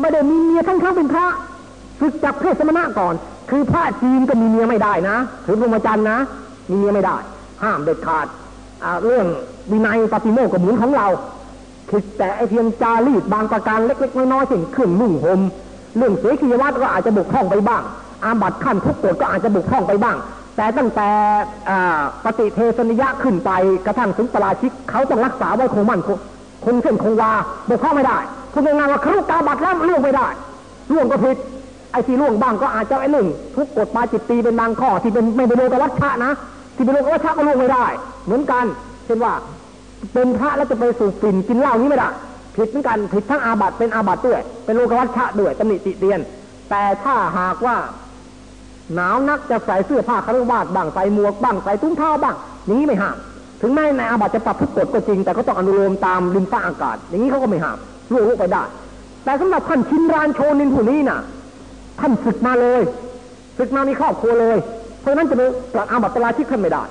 [0.00, 1.26] ไม่ได้มีเมียทั้งทั้งๆเป็นพระ
[2.00, 3.14] ศึกจากเพศสมณะก่อน
[3.50, 6.18] คือพระจีนก็มีเมียไม่ได้นะ ถือพรหมจรรย์นะ
[6.70, 7.16] มีเมียไม่ได้
[7.62, 8.26] ห้ามเด็ดขาด
[9.04, 9.26] เรื่อง
[9.72, 11.06] วินัยปฏิโมกข์กับหมุนของเรา
[11.90, 15.40] คือแต่ไอเพียงจารีตบางประการเล็ก ๆ น้อยๆเช่นเครื่องนุ่งห่ม
[15.96, 17.82] เรื่องเสขียวัตรก็อาจจะบกพร่องไปบ้าง
[18.24, 20.16] อาบัตขั้นทุกกฎก็อาจจะบกพร่องไปบ้าง
[20.56, 21.08] แต่ตั้งแต่
[22.24, 23.50] ปฏิเทศนิยะขึ้นไป
[23.86, 26.10] กระทั่งถึงปราชิกเขาต้องรักษาไว้คงมั่นค
[26.72, 27.32] งเส้นคงวา
[27.68, 28.18] บกพร่องไม่ได้
[28.52, 30.28] พูดง่ายๆว่าเขากาบัตแล้วล่วงไม่ได้
[30.92, 31.36] ล่วงก็ผิด
[31.92, 36.32] ไอ้ที่ล่วงบ้างก็อาจจะไอ้หนึ่งทุกกฎปาจิตตีเป็นบางข้อที่เป็นไม่เป็นโลกวัชชะนะ
[36.76, 37.86] ที่เป็นโลกวัชชะก็ล่วงไม่ได้
[38.28, 38.66] เหมือนกัน
[39.06, 39.32] เช่นว่า
[40.14, 42.10] เป็นพระแล้วจะไปสูบฝิ่นกินเหล้านี้ไม่ได้
[42.56, 46.20] ผิดเหมือนกันผิดทั้งอาบัติเป็นอาบัติด้วย เป็นโลกวัชชะด้วยตำหนิติเตียน
[46.70, 47.76] แต่ถ้าหากว่า
[48.94, 53.16] หนาวนักจะใส่เสื้อผ้าคารวาสบ้างใส่หมวกบ้างใส่ตุ้งเท้าบ้าง อย่างนี้ไม่ห้าม
[53.60, 57.78] ถึงแม้ในอาบัติจะปรับทุกกฎก็จริง แต่ก็ต้องอนุโลมตามริมฟ้าอากาศ อย่างนี้เขาก็ไม่ห้าม
[58.10, 58.62] ล่วงลุกไปได้
[59.24, 61.18] แต่สำหรับท่านชินรานโชนินผู้นี้น่ะ
[62.00, 62.80] ท่านศึกมาเลย
[63.58, 64.56] ศึกมามีครอบครัวเลย
[65.00, 65.42] เพราะนั้นจะไป
[65.74, 66.82] ปรับอาบัติราชิกท่านไม่ได้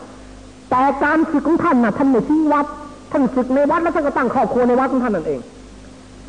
[0.70, 2.66] แต่การศึกของท่านน่ะท่านไม่ทิ้งวัด
[3.12, 5.40] ท่านศึกในวัดแล้วท่านก็ตั้งครอบครัวในวัดของท่านนั่นเอง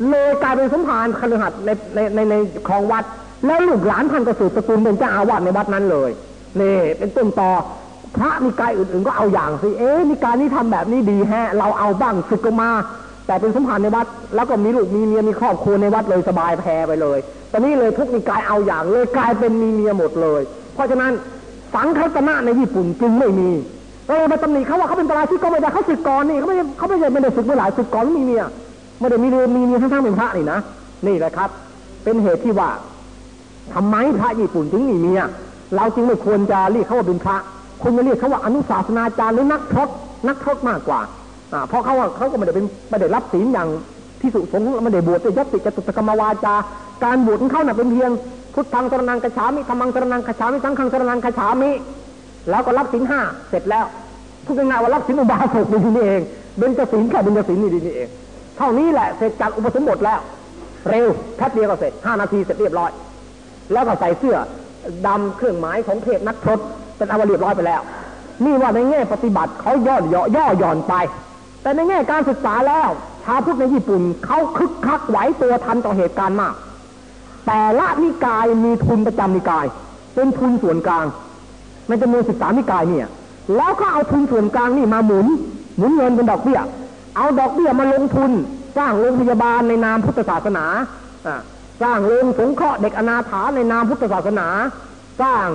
[0.09, 2.35] เลยกลายเป็นสมภารคฤหัสถ์ในในในใน
[2.67, 3.03] คลองวัด
[3.45, 6.09] แล้วลูกหลานท่านก็สืบสกุลเป็นเจ้าอาวาสในวัดนั้นเลย
[6.59, 7.51] นี่เป็นต้นต่อ
[8.15, 12.69] พระนิกายอื่นๆก็เอาอย่างสิเอ๊ะนิกายนี้ทำแบบนี้ดีแฮะ เราเอาบ้างศึกกมา
[13.27, 17.17] แต่เป็นสมภารในวัด แล้วก็มีลูกมีเมียมีครอบครัวในวัดเลยสบายแพรไปเลย
[17.51, 20.41] ตอนนี้เลยทุกนิกายเอาอย่างเลยกลายเป็นมีเมียหมดเลย
[20.73, 21.11] เพราะฉะนั้น
[21.75, 23.49] สังคตนะในญี่ปุ่นจึงไม่มี
[24.17, 28.43] เราไปตำหนิเขาว่าเขาเป็นปราชิกก็ไม่ได้เขาศึกก่อนนี่เขาไม่เขาไม่ได้ไม่ได้ศึกเมื่อหลายศึกก่อนมีเมีย
[28.99, 30.59] ไม่ได้มีเรือมีเมียทั้งๆเป็นพระนี่นะ
[31.07, 31.49] นี่แหละครับ
[32.03, 32.69] เป็นเหตุที่ว่า
[33.73, 35.21] ทำไมพระญี่ปุ่นถึงมีเมีย
[35.75, 37.37] เราจึงไม่ควรจะเรียกเขาว่าเป็นพระ
[37.81, 39.89] ควรจะเรียกเขาว่าอนุศาสนาจารย์หรือนักพรต
[40.27, 40.99] นักพรตมากกว่า
[41.67, 43.67] เพราะเขาว่าเขาก็ไม่ได้เป็นไม่ได้รับศีลอย่าง
[44.21, 46.55] ที่สุสงฆ์ไม่ได้บวชด้วยยติจตุตกรรมวาจา
[47.03, 48.11] การบวชของเขาน่ะเป็นเพียง
[48.53, 51.71] พุทธังสรนังกระฉามิธรรมังสรนังกระฉามิสังฆังสรนังกระฉามิ
[52.49, 53.85] แล้วก็รับศีลห้าเสร็จแล้ว
[54.45, 56.21] พูดง่ายๆว่ารับศีลอุบาสกนี่นี่เอง
[56.57, 58.09] เบญจศีลแค่เบญจศีลนี่นี่เอง
[58.57, 60.19] เท่านี้แหละเสร็จจากอุปสมบทแล้ว
[60.89, 62.91] เร็วแค่เดียวก็เสร็จห้านาทีเสร็จเรียบร้อย
[63.71, 64.37] แล้วก็ใส่เสื้อ
[65.07, 66.59] ดำเครื่องหมายของเพศนักพรต
[66.97, 67.81] เป็นอวเรียบร้อยไปแล้ว
[68.45, 70.93] นี่ว่าในแง่ปฏิบัติเขาย่อย่อย่อหย่อนไป
[71.61, 72.89] แต่ในแง่การศึกษาแล้ว
[73.23, 76.55] ชาวพุทธในญี่ปุ่นเขาคึกคักไหวตัวทันต่อเหตุการณ์มาก
[77.47, 79.65] แต่ละนิกายมีทุนประจำนิกาย
[80.15, 81.05] เป็นทุนส่วนกลาง
[81.89, 83.07] ในจำนวนสิบสามนิกายเนี่ย
[83.55, 85.27] แล้วก็เอาทุนส่วนกลางนี่มาหมุน
[85.77, 86.59] หมุนเงินเป็นดอกเบี้ย
[87.15, 88.31] เอาดอกเบี้ยมาลงทุน
[88.77, 90.65] สร้างโรงพยาบาลในนามพุทธศาสนา
[91.81, 94.47] สร้างโรงสงเคราะห์เด็กอนาถาในนามพุทธศาสนา
[95.21, 95.47] สร้าง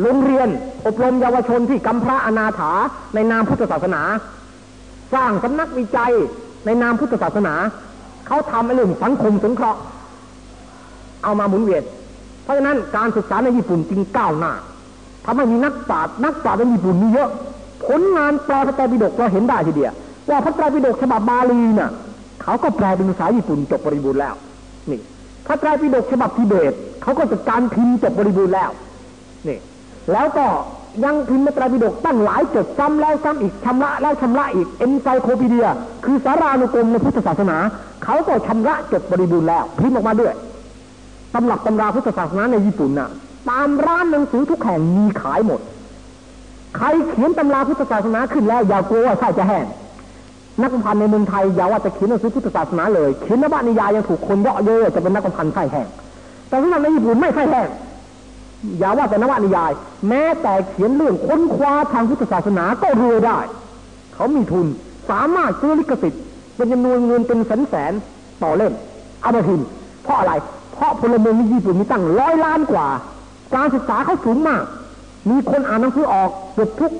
[0.00, 0.48] โรงเรียน
[0.86, 2.70] อบรมเยาวชนที่กำพร้าอนาถา
[3.14, 4.02] ในนามพุทธศาสนา
[5.14, 6.12] สร้างสำนักวิจัย
[6.66, 7.54] ในนามพุทธศาสนา
[8.26, 9.80] เขาทำเรื่องสังคมสงเคราะห์
[11.22, 11.82] เอามาหมุนเวียน
[12.42, 14.52] เพราะฉะนั้นการศึกษาในญี่ปุ่นจึงก้าวหน้า
[15.24, 17.30] ทำให้มีนักปราชญ์นักปราชญ์ในญี่ปุ่นมีเยอะ
[17.86, 19.92] ผลงานแปลพระไตรปิฎกเราเห็นได้ทีเดียว
[20.30, 21.90] ว่าพระไตรปิฎกฉบับบาลีน่ะ
[22.42, 24.34] เขาก็แปลเป็นภาษาญี่ปุ่นจบบริบูรณ์แล้ว
[24.90, 25.00] นี่
[25.46, 26.72] พระไตรปิฎกฉบับทิเบต
[27.02, 28.70] เขาก็จัดการพิมพ์จบบริบูรณ์แล้ว
[29.48, 29.58] นี่
[30.12, 30.46] แล้วก็
[31.04, 35.66] ยังพิมพ์พระไตรปิฎกตั้งหลายจดซ้ำแล้วซ้ำอีกชำระแล้วชำระอีกเอ็นไซโคปีเดีย
[36.04, 37.56] คือสารานุกรมในพุทธศาสนา
[38.04, 40.34] เขาก็ชำระจบบริบูรณ์แล้วพิมพ์ออกมาด้วย
[41.34, 43.08] ตำรับตำราพุทธศาสนาในญี่ปุ่นน่ะ
[43.50, 45.60] ตามร้านหนังสือทุกแห่งมีขายหมด
[46.76, 49.64] ใครเขียนตำราพุทธศาสนาขึ้นแล้ว อย่ากลัวว่าไส้จะแห้ง
[50.60, 55.86] นักพันในเมืองไทยอย่าว่าจะเขียนหนังสือพุทธศาสนาเลยเขียนนวนิยายยังถูกคนเยาะเย้ยจะเป็นนักพันธ์ไส้แห้ง
[56.48, 57.68] แต่สำหรับในญี่ปุ่นไม่ไส้แห้ง
[58.78, 59.72] อย่าว่าแต่นวนิยาย
[60.08, 63.38] แม้แต่เขียนเรื่องค้นคว้าทางพุทธศาสนาก็รวยได้
[64.14, 64.66] เขามีทุน
[65.10, 66.22] สามารถซื้อลิขสิทธิ์
[66.56, 67.92] เป็นจำนวนเงินเป็นแสนแสน
[68.42, 68.72] ต่อเล่ม
[69.20, 69.66] เอามาพิมพ์
[70.02, 70.32] เพราะอะไร
[70.72, 72.86] เพราะพลเมืองในญี่ปุ่นมีตั้งร้อยล้านกว่า
[73.54, 74.62] การศึกษาเขาสูงมาก
[75.30, 76.92] มีคนอ่านหนังสือออกเกือบทุก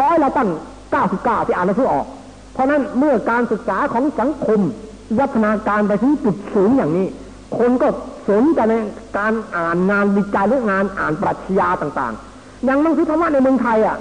[0.00, 0.50] ร้อยละตั้ง
[0.98, 2.06] 99ที่อ่านหนังสือออก
[2.52, 4.60] เพราะนั้นเมื่อการศึกษาของสังคม
[5.18, 7.06] วัฒนาการไปถึงจุดสูงอย่างนี้
[7.58, 7.88] คนก็
[8.28, 8.74] สนใจใน
[9.18, 13.96] การอ่านงานวิจัยหรืองานอ่านปรัชญาต่างๆ อย่างหนังสือธรรมะในเมืองไทยอะ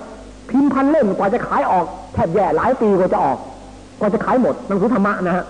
[0.50, 3.38] พิมพ์พันเล่มกว่าจะขายออกแทบแย่หลายปีกว่าจะออก
[4.00, 5.46] กว่าจะขายหมดหนังสือธรรมะนะฮะ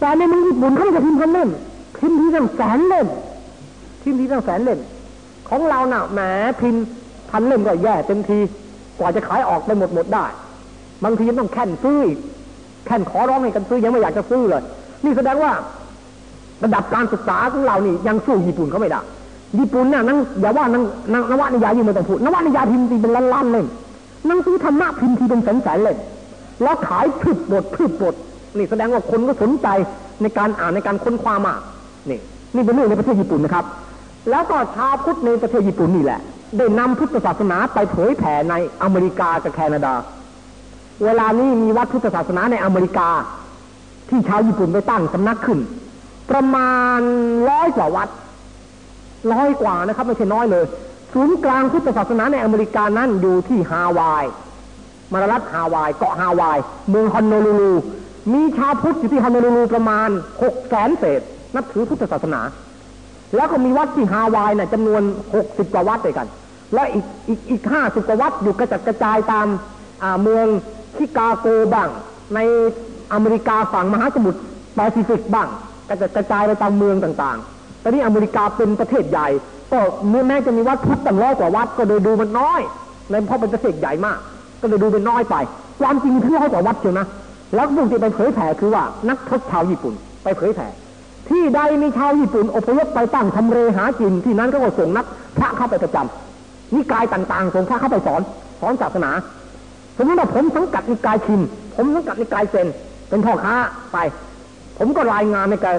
[0.00, 1.50] แต่ในเมืองญี่ปุ่นเขาจะพิมพ์พันเล่ม
[1.98, 3.08] พิมพ์ทีตั้งแสนเล่ม
[4.02, 4.78] พิมพ์ทีตั้งแสนเล่ม
[5.50, 6.20] ของเราน่ะแหม
[6.60, 6.84] พิมพ์
[7.30, 8.38] พันเล่มก็แย่เต็มที
[8.98, 10.26] กว่าจะขายออกไปหมดหมดได้
[11.04, 12.18] บางทียังต้องแข่นซื้ออีก
[12.86, 14.62] แข่นขอร้องให้กันซื้อยังไม่อยากจะซื้อเลย
[15.04, 15.52] นี่แสดงว่า
[16.64, 19.00] ระดับการศึกษาของเรานี่ยังสู้ญี่ปุ่นเขาไม่ได้
[19.58, 20.82] ญี่ปุ่นเนี่ยนั่งอย่าว่านั่ง
[21.12, 23.66] นังนวนิยายยิ่งไม่ต้องพูดนวนิยายพิมพ์ทีเป็นล้านๆเล่ม
[24.30, 25.98] นังสือธรรมะพิมพ์ทีเป็นแสนๆเล่ม
[26.62, 28.14] แล้วขายพืบบทพืบบท
[28.56, 29.68] นี่แสดงว่าคนก็สนใจ
[30.22, 31.60] ในการอ่านในการค้นคว้ามาก
[32.10, 32.18] นี่
[32.54, 33.64] นี่เป็นเรื่องในประเทศญี่ปุ่นนะครับ
[34.30, 36.20] แล้วก็ชาวพุทธในประเทศญี่ปุ่นนี่แหละ
[36.58, 39.94] ได้นำพุทธศาสนาไปเผยแผ่ในอเมริกากับแคนาดา
[41.04, 43.08] เวลานี้มีวัดพุทธศาสนาในอเมริกา
[44.08, 45.58] ที่ชาวญี่ปุ่นไปตั้งสำนักขึ้น
[46.30, 47.00] ประมาณ
[47.50, 48.08] ร้อยกว่าวัด
[49.32, 50.64] ร้อยกว่านะครับไม่ใช่น้อยเลย
[51.12, 54.24] ศูนย์กลางพุทธศาสนาในอเมริกานั้นอยู่ที่ฮาวาย
[55.12, 56.58] มรรัฐฮาวาย เกาะฮาวาย
[56.90, 57.72] เมืองฮอนโนลูลู
[58.32, 60.08] มีชาวพุทธอยู่ที่ฮอนโนลูลูประมาณ
[60.42, 61.20] หกแสนเศษ
[61.54, 62.40] นับถือพุทธศาสนา
[63.36, 65.02] แล้วก็มีวัดที่ฮาวายน่ะจำนวน
[65.34, 66.26] หกสิบกว่าวัดด้วยกัน
[66.74, 69.46] แล้วอีกอีกอีกห้าสิบกว่าวัดอยู่กระจัดกระจายตาม
[70.02, 70.46] อ่าเมือง
[70.96, 71.88] ชิคาโกบ้าง
[72.34, 72.38] ใน
[73.12, 74.40] อเมริกาฝั่งมหาสมุทร
[74.76, 75.48] แปซิฟิกบ้าง
[75.88, 79.28] กระจัดกระจายไปตามเมืองต่างๆ ตอนนี้อเมริกาเป็นประเทศใหญ่
[79.72, 79.78] ก็
[80.28, 82.60] แม้จะมีวัดพุทธตั้งร้อยกว่าวัดก็เลยดูมันน้อย
[83.10, 84.18] ในเพราะเป็นประเทศใหญ่มาก
[84.60, 85.36] ก็เลยดูเป็นน้อยไป
[85.80, 87.06] ความจริงเที่ร้อยกว่าวัดเชียวนะ
[87.54, 90.68] แล้วพวกที่ไปเผยแผ่คือว่านักทศชาวญี่ปุ่น ไปเผยแผ่
[91.30, 95.06] ที่ใดมีชาวญี่ปุ่นอพยพไปตั้งทำเรหากินที่นั้นก็ส่งนัก
[95.38, 98.20] พระเข้าไปประจำนิกายต่างๆส่งพระเข้าไปสอน
[98.60, 99.10] สอนศาสนา
[99.96, 101.40] สมมติว่าผมสังกัดนิกายชิน
[101.76, 102.68] ผมสังกัดนิกายเซน
[103.08, 103.54] เป็นพ่อค้า
[103.92, 103.98] ไป
[104.78, 105.76] ผมก็รายงานในการ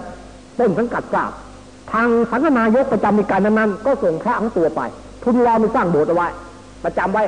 [0.59, 1.31] ต้นสังกัดทราบ
[1.91, 4.81] ทางสังฆนายกประจำนิกายนั้นๆก็ส่งพระทั้งตัวไป
[5.23, 6.27] ทุนรอมีสร้างโบสถ์เอาไว้
[6.83, 7.23] ประจำไว้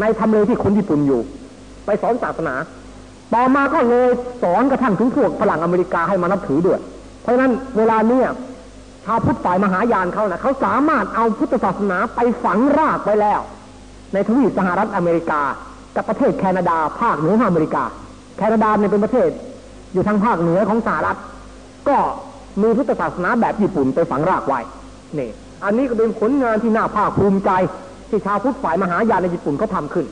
[0.00, 1.20] ในทำเลที่คนญี่ปุ่นอยู่
[1.86, 2.54] ไปสอนศาสนา
[3.34, 4.08] ต่อมาก็เลย
[4.42, 6.80] สอนกระทั่งถึงพวกฝรั่งอเมริกาให้มานับถือด้วย
[7.28, 8.28] ราะฉะนั้นเวลาเนี้ย
[9.04, 13.40] ชาวพุทธฝ่ายมหายานเขานะเขาสามารถเอาพุทธศาสนาไปฝังรากไว้แล้ว
[14.12, 15.42] ในทวีปสหรัฐอเมริกา
[15.96, 17.84] กับประเทศแคนาดาภาคเหนือองอเมริกา
[18.38, 19.30] แคนาดาเนี่ยเป็นประเทศ
[19.92, 21.18] อยู่ทางภาคเหนือของสหรัฐ
[21.88, 21.96] ก็
[22.62, 24.60] มีพุทธศาสนาแบบญี่ปุ่นไปฝังรากไว้
[25.18, 25.30] นี่
[25.64, 27.50] อันนี้ก็เป็นผลงานที่น่าภาคภูมิใจ
[28.08, 30.06] ที่ชาวพุทธฝ่ายมหายานในญี่ปุ่นเขาทาขึ้น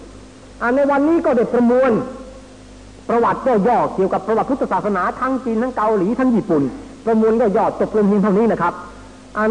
[0.62, 1.93] อันในวันนี้ก็ได้ประมวล
[3.09, 6.62] ประวัติย่อๆเกี่ยวกับประวัติพุทธศาสนาทั้งจีนทั้งเกาหลีทั้งญี่ปุ่น
[7.07, 8.75] ประมวลย่อๆจบลงเพียงเท่านี้นะครับ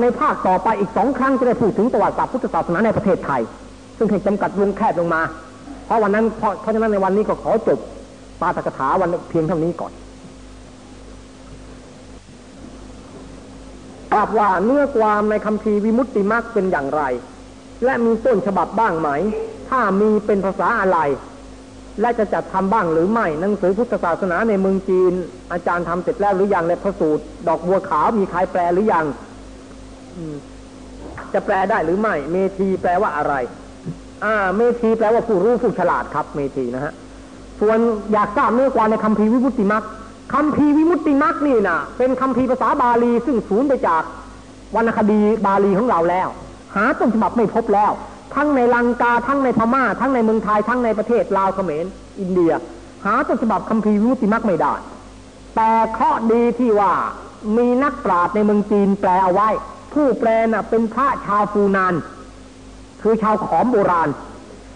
[0.02, 3.42] ในภาคต่อไปอีกสองครั้งจะได้พูดถึงประวัติศาสตร์พุทธศาสนาในประเทศไทย
[3.98, 5.22] ซึ่งให้จำกัดวงแคบลงมา
[5.86, 7.80] เพราะวันนั้นเพราะเพราะฉะนั้นในวันนี้ก็ขอจบ
[8.42, 9.92] ปาตกถาวันเพียงเท่านี้ก่อน
[14.12, 17.04] ทราบว่าเนื้อความในคำพีวิมุตติมักเป็นอย่างไร
[17.84, 19.10] และมีต้นฉบับบ้างไหม
[19.70, 21.00] ถ้ามีเป็นภาษาอะไร
[22.02, 25.14] และจะจัดทำบ้างหรือไม่ หนังสือพุทธศาสนาในเมืองจีน
[25.52, 29.06] อาจารย์ทำเสร็จแล้วหรือยังในพระสูตร ดอกบัวขาวมีใครแปลหรือยัง
[31.34, 33.34] จะแปลได้หรือไม่ เมธีแปลว่าอะไร
[34.24, 36.94] อ่า เมธีแปลว่าผู้รู้ผู้ฉลาดครับ เมธีนะฮะ
[37.62, 37.78] ส่วน
[38.14, 39.84] อยากทราบเนื้อความในคำพีวิมุตติมัก
[40.34, 44.04] คำพีวิมุตติมักนี่นะเป็นคำพีภาษาบาลีซึ่งสูญไปจาก
[44.76, 46.28] วรรณคดีบาลีของเราแล้ว
[46.76, 47.92] หาต้นฉบับไม่พบแล้ว
[48.34, 51.86] ทั้งในลังกาทั้งในพม่า ทั้งในเมืองไทยทั้งในประเทศลาวเขมร
[52.20, 52.54] อินเดีย
[53.06, 54.74] หาต้นฉบับคำพีวิมุติมักไม่ได้
[55.56, 56.94] แต่เคราะดีที่ว่า
[57.58, 59.50] มีนักปราชญ์ในเมืองจีนแปลเอาไว้
[59.94, 61.94] ผู้แปลน่ะเป็นพระชาวฟูนาน
[63.02, 64.10] คือชาวขอมโบราณ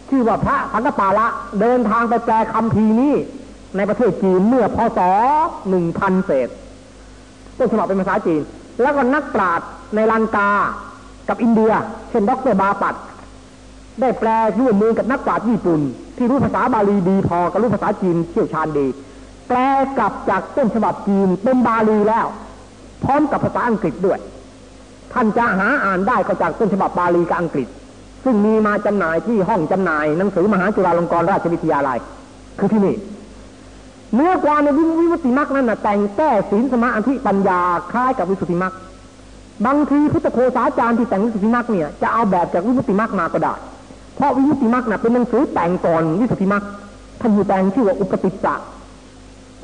[0.09, 1.27] ชื่อว่าพระสังกปาละ
[1.61, 3.13] เดินทางไปแปลคำพีร์นี้
[3.77, 4.99] ในประเทศจีนเมื่อพศ
[5.69, 6.49] หนึ่งพันเศษ
[7.57, 8.41] ต้นฉบับเป็นภาษาจีน
[8.81, 10.49] แล้วก็นักปราชญ์ในลังกา
[11.29, 11.71] กับอินเดีย
[12.09, 12.95] เช่นดรบาปัด
[14.01, 14.29] ได้แปล
[14.59, 15.81] ร่วมมือกับนักปราชญ์ญี่ปุ่น
[16.17, 18.87] ที่รู้ภาษาบาลีดีพอกับรู้ภาษาจีนเชี่ยวชาญดี
[19.47, 19.57] แปล
[19.97, 22.27] กลับจากต้นฉบับจีนเป็นบาลีแล้ว
[23.03, 24.19] พร้อมกับภาษาอังกฤษด้วย
[25.13, 27.67] ท่านจะหาอ่านได้ก็จากต้นฉบับบาลีกับอังกฤษ
[28.23, 31.97] ซึ่งมีมาจำหน่ายที่ห้องจำหน่ายหนังสือมหาจุฬาลงกรณราชวิทยาลัย
[32.59, 32.95] คือที่นี่
[34.15, 38.73] เนื้อความในวิมุตติมักนั้นนะแต่งแก้ศีลสมาธิปัญญาคล้ายกับวิสุทธิมัก
[39.65, 43.53] บางทีพุทธโคสาจารย์ที่แต่งวิสุทธิมักเนี่ยจะเอาแบบจากวิมุตติมักมาก็ได้
[44.19, 46.63] เพราะวิมุตติมักน่ะเป็นหนังสือแต่งก่อนวิสุทธิมัก
[47.21, 48.55] ท่านอยู่แต่งชื่อว่าอุปติจจะ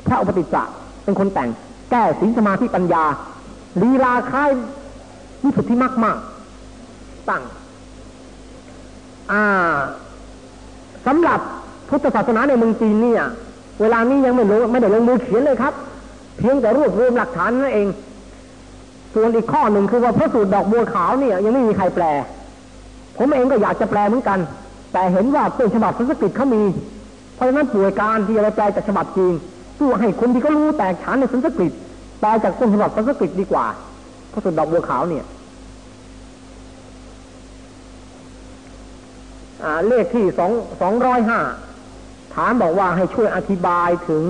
[0.06, 0.62] พระอุปติจจะ
[1.04, 1.48] เป็นคนแต่ง
[1.90, 3.04] แก้ศีลสมาธิปัญญา
[3.82, 4.50] ลีลาคล้าย
[5.44, 6.18] วิสุทธิมักมาก
[7.28, 7.42] ตั้ง
[9.32, 9.44] อ่า
[11.06, 11.40] สำหรับ
[11.88, 13.22] พุทธศาสนาในเมืองจีนเนี่ย
[13.80, 15.74] เวลานี้ยังไม่ลงไม่ได้ลงมือเขียนเลยครับ
[16.38, 17.88] เพียงแต่รวบรวมหลักฐานนั่นเอง
[19.14, 22.04] ส่วนอีกข้อหนึ่งคือว่าพระสูตรดอกบัวขาวเนี่ยยังไม่มีใครแปล
[23.18, 24.38] ผมเองก็อยากจะแปลเหมือนกัน
[24.92, 26.62] แต่เห็นว่าต้นฉบับสันสกฤตเขามี
[27.34, 29.34] เพราะฉะนั้นป่วยการที่จะแปลจากฉบับจีน
[29.78, 31.72] สู้ให้คนที่เขารู้แตกฉานในสันสกฤต
[32.20, 33.66] แปลจากต้นฉบับสันสกฤตดีกว่า
[34.28, 35.24] เพราะสูตรดอกบัวขาวเนี่ย
[39.88, 41.40] เลขที่สองสองร้อยห้า
[42.34, 44.24] ถามบอกว่าให้ช่วยอธิบายถึง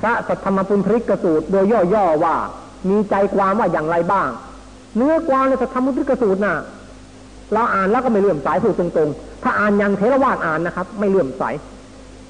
[0.00, 1.64] พระสัทธรรมปุณธริกสูตรโดย
[1.94, 2.36] ย่อๆว่า
[2.88, 4.28] มีใจความว่าอย่างไรบ้าง
[4.96, 6.56] เนื้อความในสัทธรรมปุณธริกสูตรน่ะ
[7.54, 11.42] เราอ่านแล้วก็ไม่เลื่อมใสพูดตรงๆ ถ้าอ่านยังเทรวาสอ่านนะครับ ไม่เลื่อมใส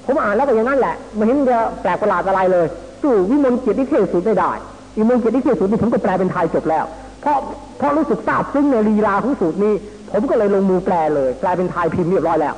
[0.05, 2.65] ผมอ่านแล้วก็อย่างนั้นแหละไม่เห็นจะแปลกประหลาดอะไรเลย
[3.01, 4.51] สู้วิมลเกียรติเทศสูตรไม่ได้
[4.97, 6.85] วิมลเกียรติเทศสูตรนี่ผมก็แปลเป็นไทยจบแล้ว
[7.21, 7.37] เพราะ
[7.77, 9.73] เพราะรู้สึกทราบซึ้งในลีลาของสูตรนี้
[10.11, 12.55] ผมก็เลยลงมือแปลเลยแปลเป็นไทยพิมพ์เรียบร้อยแล้ว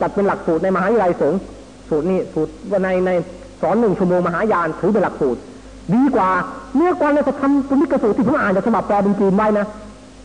[0.00, 1.40] จัดเป็นหลักสูตรในมหาวิทยาลัยสงฆ์
[1.88, 3.10] สูตรนี้สูตรว่าในใน
[3.62, 5.40] สอนหนึ่งชั่วโมงมหายานถือเป็นหลักสูตร
[5.94, 6.30] ดีกว่า
[6.74, 9.66] เนื้อความในสัทธรรมปุณิกสูตรที่ผมอ่านจากฉบับแปลเป็นจีนไว้นะ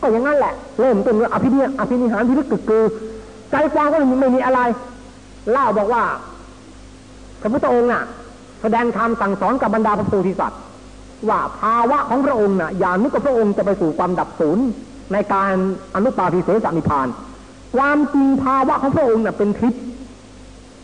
[0.00, 2.84] ก็อย่างนั้นแหละเริ่มต้นอภินิอภินิหารพิรึกกึกกือ
[3.50, 4.60] ใจความก็ไม่มีอะไร
[5.50, 6.02] เล่าบอกว่า
[7.40, 8.02] พระพุทธองค์น่ะ
[8.62, 10.60] แสดงธรรมสั่งสอนกับบรรดาพระโพธิสัตว์
[11.28, 14.64] ว่าภาวะของพระองค์น่ะอย่านึกว่าพระองค์จะไปสู่ความดับศูนย์
[15.12, 15.54] ในการ
[15.94, 17.08] อนุปาทิเสสนิพาน
[17.76, 19.82] ความจริงภาวะของพระองค์น่ะเป็นทิพย์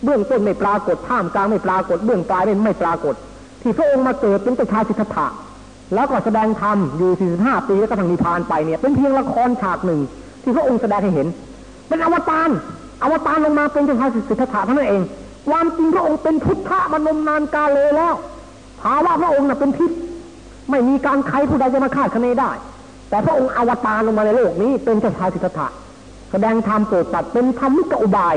[0.04, 3.14] เบื้องต้นไม่ปรากฏท่ามกลางไม่ปรากฏ เบื้องปลายไม่ไม่ปรากฏ
[3.62, 5.26] ที่พระองค์มาเกิดเป็นประชาสิทธะ
[5.94, 10.00] แล้วก็แสดงธรรมอยู่ 45 ปีแล้วก็ทางนิพพานไปเนี่ย เป็นเพียงละครฉากหนึ่ง
[10.42, 11.26] ที่พระองค์แสดงให้เห็น
[11.88, 12.50] เป็นอวตาร
[13.02, 15.02] อวตารลงมาเป็นเจ้าชายสิทธัตถะเท่านั้นเอง
[15.48, 18.14] ความจริงพระองค์เป็นพุทธะมานมนานกาเลแล้ว
[18.80, 19.98] ภาวะพระองค์น่ะเป็นทิพย์
[20.70, 22.50] ไม่มีการใครผู้ใดจะมาคาดคะเนได้
[23.10, 25.68] แต่พระองค์อวตารลงมาในโลกนี้เป็นเจ้าชายสิทธัตถะ
[26.30, 28.36] แสดงธรรมโปรดตัดเป็นธรรมิกอุบาย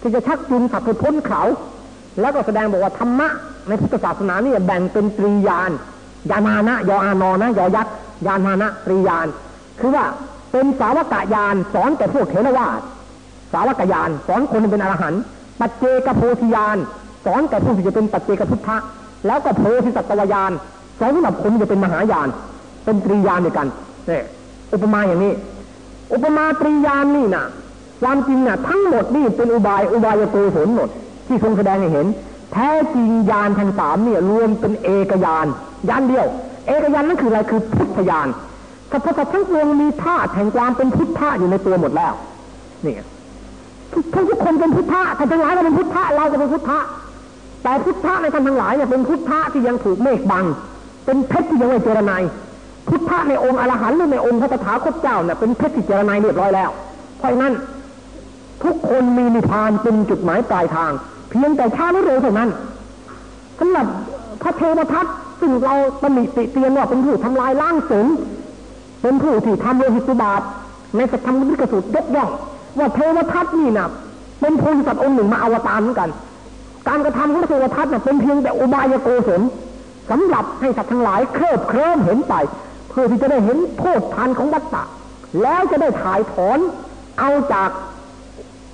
[0.00, 1.42] ที่จะชักจูงสัตว์ให้พ้นเขา
[2.20, 3.28] แล้วก็แสดงบอกว่าธรรมะ
[3.68, 5.70] ในพุทธศาสนาเนี่ยแบ่งเป็นตรียาน
[6.30, 7.92] ยานานะยออานอนะยอยักษ์
[8.26, 9.26] ยานานะตรียาน
[9.80, 10.04] คือว่า
[10.52, 12.80] เป็นสาวกยานสอนแต่พวกเทรวาส
[13.52, 15.22] สาวกยานสอนคนเป็นอรหันต์
[15.60, 16.76] ปัจเจกโพธิยาน
[17.24, 18.76] สอนแต่ผู้ที่จะเป็นปัจเจกพุทธะ
[19.26, 20.52] แล้วก็โพธิสัตวายาน
[20.98, 22.28] สอนสำหรับคนที่จะเป็นมหายาน
[22.84, 23.66] เป็นตรียานด้วยกัน
[24.06, 24.24] เนี่ย
[24.72, 25.32] อุปมาอย่างนี้
[26.12, 27.44] อุปมาตรียานนี่นะ
[28.02, 30.88] ความจริงน่ะทั้งหมดนี่เป็นอุบายอุบายโกศลหมด
[31.26, 32.06] ที่ทรงแสดงให้เห็น
[32.52, 35.46] แท้จริงยานทั้งสามเนี่ยรวมเป็นเอกยาน
[35.88, 36.26] ยานเดียว
[36.66, 38.28] เอกยานนั่นคืออะไรคือพุทธยาน
[38.90, 42.12] สัพพสัตทั้งปวงมีธาตุแห่งความเป็นพุทธะอยู่ในตัวหมดแล้ว
[42.86, 42.94] นี่
[43.92, 46.78] ทุกทุกคนเป็นพุทธะท่านทั้งหลายก็เป็นพุทธะเราก็เป็นพุทธะ
[47.62, 50.44] แต่พุทธะในท่านทั้งหลายเนี่ยเป็นพุทธะที่ยังถูกเมฆบัง
[51.04, 52.12] เป็นเพชรที่ยังไม่เจรไน
[52.88, 56.70] พุทธะในองค์อรหันต์หรือในองค์พระตถาคตเจ้าเนี่ยเป็นเพชรที่เจรไนเรียบร้อยแล้ว
[57.18, 57.52] เพราะนั้น
[58.64, 60.92] ทุกคนมีนิพพานเป็นจุดหมายปลายทาง
[61.30, 62.48] เพียงแต่ช้าหรือเร็วเท่านั้น
[63.58, 63.86] สำหรับ
[64.42, 65.06] พระเทวทัต
[65.40, 68.06] ซึ่งเราตำหนิติเตียนว่าเป็นผู้ทำลายล้างสง
[69.02, 70.42] เป็นผู้ที่ทำโลหิตบาท
[70.96, 72.30] ในสัทธรรมวิกสุดยกย่อง
[72.78, 73.88] ว่าเทวทัตนี่นะ
[74.40, 76.10] เป็นโพธิสัตว์องค์หนึ่งมาอวตารเหมือนกัน
[76.88, 79.40] การกระทำของเทวทัตน่ะเป็นเพียงแต่อุบายโกศล
[80.10, 82.34] สำหรับให้สัตว์ทั้งหลายเคลิบเคลิ้มเห็นไป
[82.90, 84.82] เพื่อที่จะได้เห็นโทษทันของวัฏฏะ
[85.42, 86.58] แล้วจะได้ถ่ายถอน
[87.18, 87.70] เอาจาก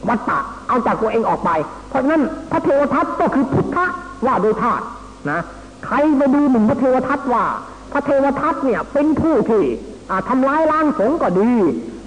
[0.08, 0.38] วัฏฏะ
[0.68, 1.50] เอาจากตัวเองออกไป
[1.88, 3.86] เพราะนั้นพระเทวทัตก็คือพุทธะ
[4.26, 4.84] ว่าโดยธาตุ
[5.30, 5.40] นะ
[5.84, 7.44] ใครไปดูหนึ่งพระเทวทัตว่า
[7.92, 9.64] พระเทวทัตเนี่ยเป็นผู้ที่
[10.28, 11.52] ทำร้ายล้างสงก็ดี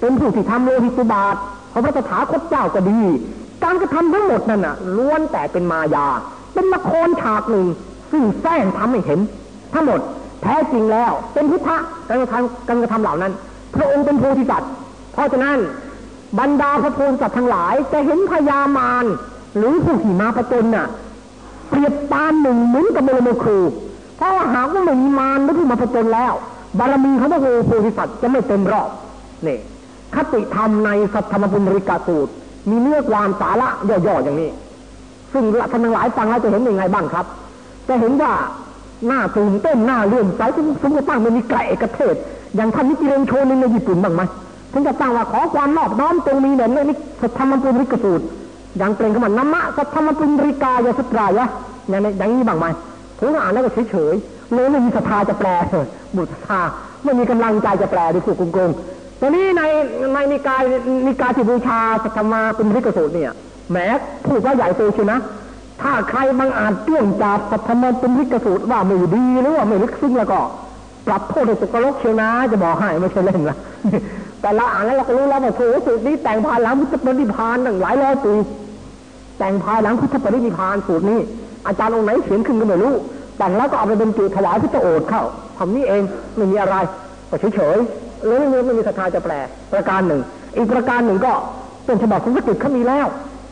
[0.00, 1.36] เป็นผู้ที่ทำโลหิตบาท
[1.72, 3.00] ของพระตถาคตเจ้าก็ดี
[3.64, 6.06] การกระทำทั้งหมดนั่นน่ะล้วนแต่เป็นมายา
[6.54, 7.66] เป็นละครฉากหนึ่ง
[8.12, 9.20] ซึ่งแสร้งทำให้เห็น
[9.74, 10.00] ทั้งหมด
[10.42, 11.76] แท้จริงแล้วเป็นพุทธะ
[12.08, 13.32] การกระทำการกระทำเหล่านั้น
[13.74, 14.70] พระองค์เป็นโพธิสัตว์
[15.12, 15.58] เพราะฉะนั้น
[16.38, 19.06] บรรดาพระโพธิสัตว์ทั้งหลายจะเห็นพญามาร
[19.56, 20.86] หรือผู้ขี่มาประจนน่ะ
[21.70, 23.58] เปรียบปานหนึ่งเหมือนกับมรมครู
[24.16, 26.32] เพราะหากว่าไม่มีมารหรือผู้มาประจนแล้ว
[26.78, 28.88] บารมีของพระโพธิสัตว์จะไม่เต็มรอบ
[29.46, 29.58] นี่
[30.14, 32.32] คติธรรมในสัทธรรมปุณริกาสูตร
[32.70, 34.50] มีเนื้อความสาระย่อๆอย่างนี้
[35.32, 37.26] ซึ่งท่านทั้งหลายฟังแล้วจะเห็นยังไงบ้างครับ
[37.88, 38.32] จะเห็นว่า
[39.06, 42.14] หน้าตื่นเต้นหน้าเลื่อมใสถึงสมมติตั้งเป็นนิกายเอกเทศ
[42.56, 44.22] อย่างท่านนิจิเรนโชนึงในญี่ปุ่นบ้างไหม
[44.72, 48.24] ถึงจะตั้งว่าขอความนอบน้อมจงมีเด่นในนิสัทธรรมปุณริกาสูตร
[48.78, 51.46] อย่างเปล่งคำว่านามะสัทธรรมปุณริกายสุตรายะ
[51.88, 52.66] อย่างอย่างนี้บ้างไหม
[53.18, 55.48] ผมอ่านแล้วก็เฉยๆเลยไม่มีศรัทธาจะแปล
[56.16, 56.60] บุตรศรัทธา
[57.04, 58.70] ไม่มีกำลังใจจะแปลด้วยผูกกง
[59.20, 59.62] ตอนนี้ใน
[60.14, 60.62] ในนิกาย
[61.06, 63.32] นิกายที่บูชาสัทธรรมาเป็นริกสูตรเนี่ย
[63.72, 63.86] แม้
[64.26, 65.18] พูดว่าใหญ่โตชินะ
[65.82, 70.40] ถ้าใครบางอาจเตี้ยงจับสัทธรรมาเป็นริกสูตรว่าไม่ดีหรือว่าไม่ลึกซึ้งแล้วก็
[71.06, 73.56] ปรับโทษให้ตกกระลกเชียวนะจะบอกให้ไม่ใช่เล่นละ
[74.42, 78.34] แต่ละอ่านแล้วเราก็รู้แล้วว่าโถสูตรนี้แต่งภายหลังพุทธปฏิพานตั้งหลายร้อยปี
[79.38, 81.20] แต่งภายหลังพุทธปฏิพานสูตรนี้
[81.66, 82.94] อาจารย์องค์ไหนเขียนขึ้นก็ไม่รู้
[83.38, 85.22] แต่งแล้วก็เอาไปเป็นจุถวายพุทธโอษเข้า
[85.58, 86.02] ทำนี้เอง
[86.36, 86.76] ไม่มีอะไร
[87.30, 89.34] ก็เฉยๆหรือไม่มีไม่มีศรัทธาจะแปล
[89.72, 90.20] ประการหนึ่ง
[90.56, 91.32] อีกประการหนึ่งก็
[91.86, 93.06] เป็นฉบับสันสกฤตเขามีแล้ว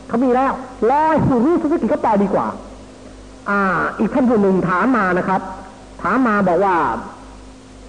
[0.07, 0.51] เขามีแล้ว
[0.89, 2.47] รอให้ผู้รู้สันสกฤตเขาแปลดีกว่า
[3.49, 3.59] อ่า
[3.99, 5.41] อีกท่านผู้หนึ่งถามมานะครับ
[6.01, 6.75] ถามมาบอกว่า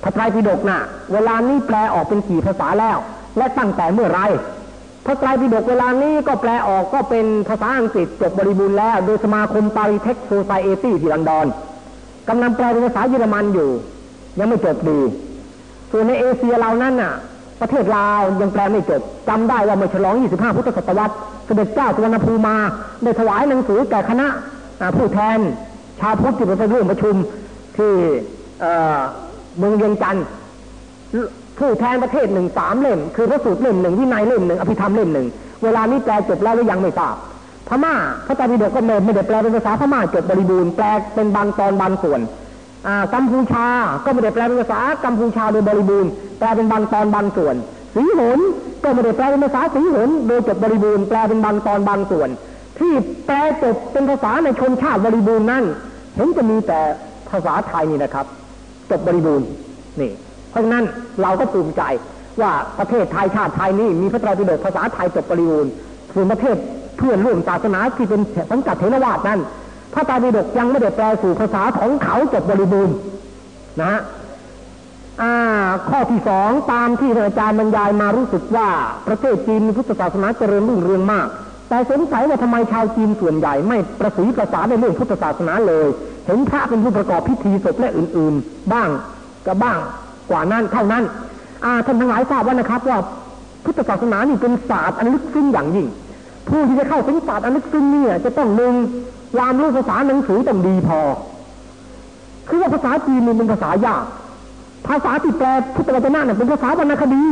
[0.03, 0.81] พระไตรปิฎกน่ะ
[1.13, 2.99] เวลานี้แปลออกเป็นกี่ภาษาแล้ว
[3.37, 4.21] และตั้งแต่เมื่อไร
[5.05, 11.47] พระไตรปิฎกเวลานี้ก็แปลออกก็เป็นภาษาอังกฤษจบบริบูรณ์แล้ว โดยสมาคมปาริเทคโซไซเอตี้ที่ลอนดอน
[12.29, 13.71] กำลังแปลเป็นภาษาเยอรมันอยู่
[14.39, 15.01] ยังไม่จบดี
[15.91, 17.15] ส่วนในเอเชียเรานั่นน่ะ
[17.61, 21.15] ประเทศลาวยังแปลไม่จบจำได้ว่าเมื่อฉลอง 25 พุทธศตวรรษ
[21.47, 22.57] เสด็จเจ้าสุวรรณภูมา
[23.03, 24.27] ได้ถวายหนังสือแก่คณะ
[24.97, 25.39] ผู้แทน
[26.01, 27.15] ชาวพุทธที่ไปร่วมประชุม
[27.77, 27.93] ที่
[29.61, 30.25] เมืองเวียงจันทร์
[31.59, 35.27] ผู้แทนประเทศหนึ่งสามเล่ม คือพระสูตรเล่มหนึ่งวินัยเล่มหนึ่งอภิธรรมเล่มหนึ่ง
[35.63, 37.17] เวลานี้แปลจบแล้วหรือยังไม่ทราบ
[37.69, 37.95] พม่า
[38.27, 40.85] พระตรปิฎกก็ไม่ได้แปลเป็นภาษาพม่าจบบริบูรณ์แปล
[41.15, 42.21] เป็นบางตอนบางส่วน
[43.15, 43.67] กัมพูชา
[44.05, 47.55] ก็ไม่ได้แปลเป็นภาษากัมพูชาโดยบริบูรณ์แปลเป็นบางตอนบางส่วน
[47.95, 48.39] สีหน
[48.85, 52.29] ก็ไม่ได้แปลเป็นภาษาสีหนโดยจบบริบูรณ์แปลเป็นบางตอนบางส่วน
[52.79, 52.93] ที่
[53.27, 55.65] แปลจบเป็นภาษาในชนชาติบริบูรณ์นั่น
[56.17, 56.81] เห็นจะมีแต่
[57.31, 58.27] ภาษาไทยนี่นะครับ
[58.91, 59.49] จบบริบูรณ์
[60.01, 60.13] นี่
[60.51, 60.85] เพราะฉะนั้น
[61.23, 61.83] เราก็ภูมิใจ
[62.41, 65.71] ว่าประเทศไทยชาติไทยนี่มีพระไตรปิฎกภาษาไทยจบบริบูรณ์
[66.15, 66.57] ส่วนประเทศ
[66.99, 68.21] เพื่อนร่วมศาสนาที่เป็น
[68.51, 69.41] สังกัดเทรวาสนั้น
[69.95, 72.95] พระไตรปิฎกยังไม่ได้แปลสู่ภาษาของเขาจบบริบูรณ์
[73.81, 74.01] นะฮะ
[75.23, 75.35] อ่า
[75.89, 78.69] ข้อที่สองตามที่อาจารย์บรรยายมารู้สึกว่า
[79.07, 81.29] ประเทศจีนมีพุทธศาสนาเจริญรุ่งเรืองมาก
[81.69, 85.87] แต่สงสัยว่าทำไมชาวจีนส่วนใหญ่ไม่ประสีประสาในเรื่องพุทธศาสนาเลย
[86.31, 88.89] เห็นพระเป็นผู้ประกอบพิธีศพและอื่น ๆ บ้าง
[89.47, 89.79] ก็บ้าง
[90.31, 91.05] กว่านั้นเท่านั้น
[91.65, 92.99] อาท่านทั้งหลายทราบว่านะครับว่า
[93.65, 95.87] พุทธศาสนานี่เป็นศาสตร์อันลึกซึ้งอย่างยิ่ง
[96.49, 98.75] ผู้ที่จะเข้าถึงศาสตร์อันลึกซึ้งนี่จะต้องหนึ่ง
[99.37, 101.01] ความรู้ภาษาหนังสือต้องดีพอ
[102.49, 104.05] คือว่าภาษาจีนนี่เป็นภาษายาก
[104.89, 107.25] ภาษาที่แปลพุทธวจนะเนี่ยเป็นภาษาวรรณคดี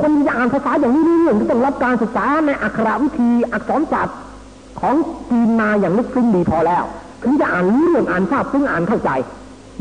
[0.00, 4.16] คนจะอ่านภาษาอย่างนี้นี่จะต้องรับการศึกษาในอักขระวิธีอักษรศาสตร์
[4.80, 4.94] ของ
[5.30, 6.84] จีนมาอย่างลึกซึ้งดีพอแล้ว
[7.22, 9.10] ถึงจะอ่านรู้เรื่องอ่านทราบซึ่งอ่านเข้าใจ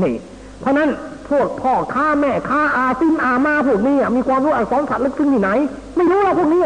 [0.02, 0.16] นี่
[0.62, 0.90] เพราะนั้น
[1.30, 5.50] พวกพ่อค้าแม่ค้าอาซิมอามาพวกนี้มีความรู้อักษรศาสตร์ลึกซึ้งที่ไหน
[5.98, 6.62] ไม่รู้หรอกพวกนี้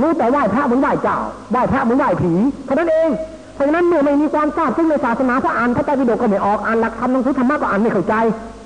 [0.00, 1.18] รู้แต่ไหว้พระเหมือนไหว้เจ้า
[1.50, 2.32] ไหว้พระเหมือนไหว้ผี
[2.64, 3.10] เท่านั้นเอง
[3.54, 8.14] เพราะฉะนั้นเมื่อไม่มีความทราบซึ่งในศาสนาพระอ่านพระไตรปิฎกก็ไม่ออกอ่านหลักธรรมหนังสือธรรมะก็อ่านไม่เข้าใจ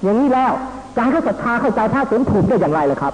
[0.02, 0.52] อย่างนี้แล้ว
[0.96, 3.12] จะให้เขาศรัทธาเข้าใจพระสงฆ์ถูกได้อย่างไรเลยครับ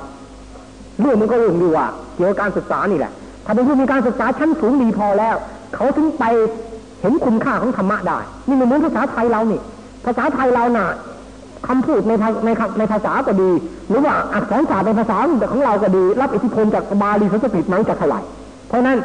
[1.00, 3.12] เรื่องมันก็เรื่องดีว่าเกี่ยวกับการศึกษานี่แหละ
[3.44, 5.36] ถ้าเป็นผู้มีการศึกษาชั้นสูงดีพอแล้ว
[5.74, 6.24] เขาถึงไป
[7.00, 8.18] เห็นคุณค่าของธรรมะได้
[8.48, 9.60] นี่มันเหมือนภาษาไทยเรานี่
[10.04, 10.86] ภาษาไทยเราน่ะ
[11.66, 12.12] คำพูดใน
[12.44, 13.50] ในในภาษาก็ดี
[13.88, 15.16] หรือว่าอักษรศาสตร์ในภาษา
[15.52, 18.20] ของเราก็ดี รับอิทธิพลจากบาลีสันสกฤตมั้งจะเท่าไหร่
[18.68, 18.98] เพราะนั้น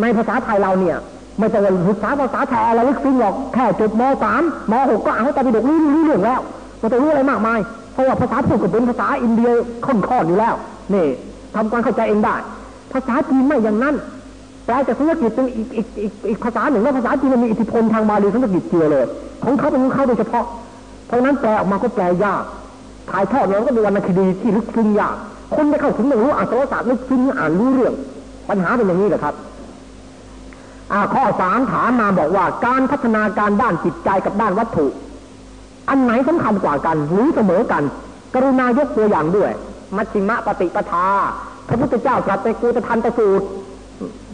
[0.00, 0.96] ในภาษาไทยเราเนี่ย
[1.38, 6.40] ไม่ต้องศึกษาภาษาไทยอะไรลึกซึ้งหรอกแค่จบมสามมหกก็อ่านให้ตาปิฎกรู้เรื่องแล้ว
[6.80, 7.60] มันจะรู้อะไรมากมาย
[7.92, 9.50] เพราะว่าภาษาพูดก็เป็นภาษาอินเดีย
[9.84, 10.54] ค่อนๆอยู่แล้ว
[10.94, 11.06] นี่
[11.54, 12.36] ทำความเข้าใจเองได้
[12.92, 13.94] ภาษาจีนไม่อย่างนั้น
[14.72, 19.04] ลจากสันสกฤตเป็นอีกอีกอีกอีกภาษาหนึ่งแล้วภาษาจีนมันมีอิทธิพลทางบาลีสันสกฤตเจือเลย
[19.44, 20.44] ของเขาเป็นของเขาโดยเฉพาะ
[21.06, 22.42] เพราะนั้นแปลออกมาก็แปลยาก
[23.10, 25.16] ถ่ายทอดเราก็ดูวรรณคดีที่ลึกซึ้งยาก
[25.54, 27.94] คนจะเข้าถึงไม่รู้อักษรศาสตร์ลึกซึ้งอ่านรู้เรื่อง
[28.48, 29.34] ปัญหาเป็นอย่างนี้แหละครับ
[31.14, 34.86] ข้อสามถามมาบอกว่าการพัฒนาการด้านจิตใจกับด้านวัตถุ
[35.88, 37.82] อันไหนสำคัญกว่ากันหรือเสมอกัน
[38.34, 39.50] กรุณายกตัวอย่างด้วย
[39.96, 41.06] มัชชิมะปฏิปทา
[41.68, 43.46] พระพุทธเจ้าตรัสในกูตทันตสูตร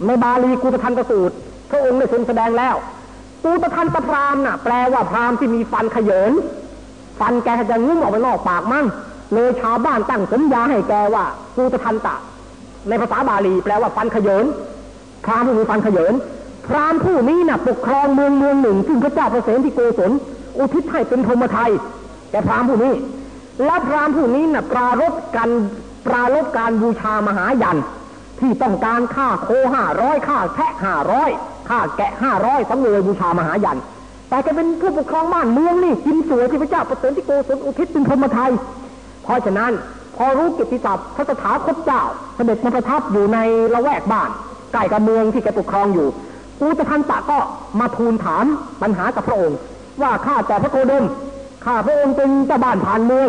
[0.06, 1.34] ในบาลีกูตทันตสูตร
[1.70, 2.74] พระองค์ได้ทรงแสดงแล้ว
[3.44, 6.32] กูตทันตพรามน่ะ แปลว่าพรามที่มีฟันขยเน
[7.20, 8.86] ฟันแกจะงุ้มออกไปนอกปากมั่ง
[9.32, 11.24] เลยชาวบ้านตั้งสมญญาให้แกว่า
[11.56, 12.16] กูตทันตะ
[12.88, 14.44] ในภาษาบาลีแปลว่าฟันขยเน
[15.24, 16.14] พรามที่มีฟันขยเน
[16.66, 20.10] พรามผู้นี้น่ะปกครองเมืองเมืองหนึ่ง ซึ่งพระเจ้าประเสนที่โกศล
[20.58, 21.70] อุทิศให้เป็นพรหมไทย
[22.30, 22.94] แกพรามผู้นี้
[23.64, 25.50] และพรามผู้นี้น่ะปรารบกัน
[26.06, 27.78] ปรารบการบูชามหายัน
[28.40, 31.30] ที่ต้องการฆ่าโคห้าร้อยฆ่าแพะห้าร้อย
[31.68, 33.80] ฆ่าแกะห้าร้อยสังเวยบูชามหายัน
[34.28, 38.52] แต่แกเป็นผู้ปกครองบ้านเมืองนี่กินสวยที่พระเจ้าประเสริฐที่โกศลอุทิศเป็นพรหมไทย
[39.24, 39.72] เพราะฉะนั้น
[40.16, 42.02] พอรู้กิตติศัพท์พระสถาคตเจ้า
[42.34, 43.38] เสด็จมาประทับอยู่ใน
[43.74, 44.30] ละแวกบ้าน
[44.72, 46.08] ใกล้กับเมืองที่แกปกครองอยู่
[46.60, 47.38] อูตทันตะก็
[47.80, 48.44] มาทูลถาม
[48.82, 49.58] ปัญหากับพระองค์
[50.02, 51.04] ว่าข้าแต่พระโคดม
[51.64, 53.28] ข้าพระองค์เป็นเจ้าบ้านผ่านเมือง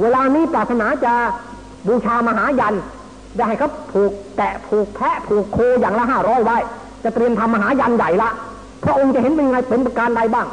[0.00, 1.14] เวลานี้ปรารถนาจะ
[1.86, 2.74] บูชามหายัน
[3.38, 6.58] จะให้เขาผูกแกะผูกแพะผูกโคอย่างละห้าร้อยไว้
[7.04, 8.30] จะเตรียมทำมหายันใหญ่ละ
[8.84, 10.46] พระองค์จะเห็นเป็นไงเป็นประการใดบ้าง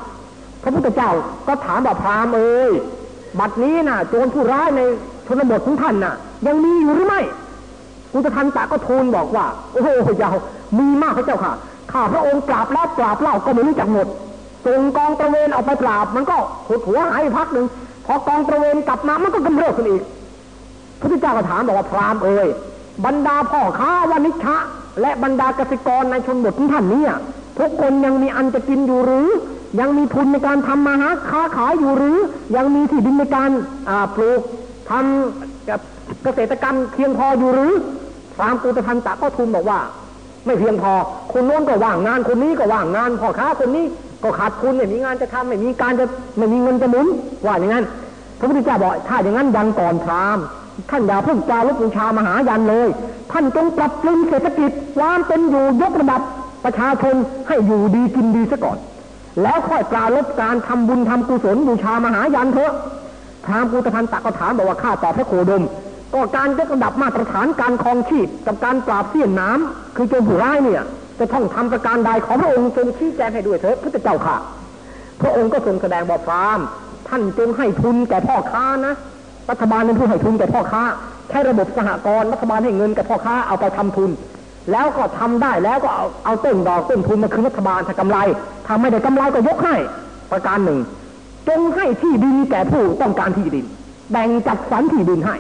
[0.64, 1.12] พระพุทธเจ้า
[1.48, 2.72] ก็ถามว่าพรามเอ้ย
[3.40, 4.82] บัดนี้น่ะโจรผู้ร้ายใน
[5.28, 6.14] ชนบทของท่านน่ะ
[6.48, 7.22] ยังมีอยู่หรือไม่
[8.12, 9.90] กุตทันตะก็ทูลบอกว่า โอ้โห
[10.24, 10.36] ยาว
[10.80, 11.54] มีมากพระเจ้าค่ะ
[11.92, 14.08] ข้าพระองค์ปราบแล้วปราบเล่าก็ไม่รู้จักหมด
[14.66, 17.66] ส่งกองตระเวนออกไปปราบ มันก็หดหัวหายพักหนึ่ง
[18.06, 20.02] พอกองตระเวนกลับมามันก็กำเริบขึ้นอีก
[21.00, 22.48] พระพุทธเจ้าก็ถามบอกว่าพรามเอ่ย
[23.06, 24.58] บรรดาพ่อค้าวานิชะ
[25.02, 27.04] และบรรดาเกษตรกรในชนบทท่านนี้
[27.60, 29.28] ทุกคนยังมีอันจะกินอยู่หรือ
[29.80, 32.18] ยังมีทุนในการทำมาหาค้าขายอยู่หรือ
[32.56, 33.50] ยังมีที่ดินในการ
[34.16, 34.42] ปลูก
[34.90, 35.80] ทำกับ
[36.24, 37.74] เกษตรกรรมเพียงพออยู่หรือ
[38.36, 39.80] พรามกุตทันตะก็ทูลบอกว่า
[40.46, 40.94] ไม่เพียงพอ
[41.32, 43.86] คนโน้นก็ว่างงานคนนี้ก็ว่างงานพ่อค้าคนนี้
[44.24, 46.06] ก็ขาดทุนไม่มีงานจะทำไม่มีการจะ
[46.38, 47.08] ไม่มีเงินจะหมุน
[47.46, 47.86] ว่าอย่างนั้น
[48.40, 50.40] พระพุทธเจ้าบอกถ้าอย่างนั้นยังก่อนพราม
[50.90, 52.88] ท่านอย่าเพิ่งจารุบูชามหายันเลย
[53.32, 56.22] ท่านจงปรับปรุงเศรษฐกิจความเป็นอยู่ยกระดับ
[56.64, 57.16] ประชาชน
[57.48, 58.78] ให้อยู่ดีกินดีซะก่อน
[59.42, 62.74] แล้วค่อยปราลบการทำบุญทำกุศลบูชามหายันเถอะ
[63.46, 65.64] พรามกุตพันตะก็ถามบอกว่าข้าต่อพระโคดม
[66.14, 70.84] ก็การยกระดับมาตรฐานการครองชีพกับการปราบเสี้ยนน้ำคือโจรผู้ร้ายเนี่ย
[71.20, 74.38] จะต้องทำประการใดของพระองค์ทรงชี้แจงให้ด้วยเถิดพระเจ้าค่ะ
[75.22, 76.60] พระองค์ก็ทรงแสดงบอกพราม
[77.08, 78.94] ท่านจงให้ทุนแก่พ่อค้านะ
[79.50, 80.84] รัฐบาลเป็นผู้ให้ทุนแก่พ่อค้า
[81.30, 84.10] ใช้ระบบสหกรณ์รัฐบาลให้เงินแก่พ่อค้าเอาไปทำทุน
[84.72, 88.18] แล้วก็ทำได้แล้วก็เอาเอาต้นดอกต้นทุนมาคืนรัฐบาลถ้ากำไร
[88.68, 89.76] ทำไม่ได้กำไรก็ยกให้
[90.32, 90.80] ประการหนึ่ง
[91.48, 93.66] จงให้ที่ดินแก่ผู้ต้องการที่ดิน
[94.12, 95.36] แบ่งจัดสรรที่ดินให้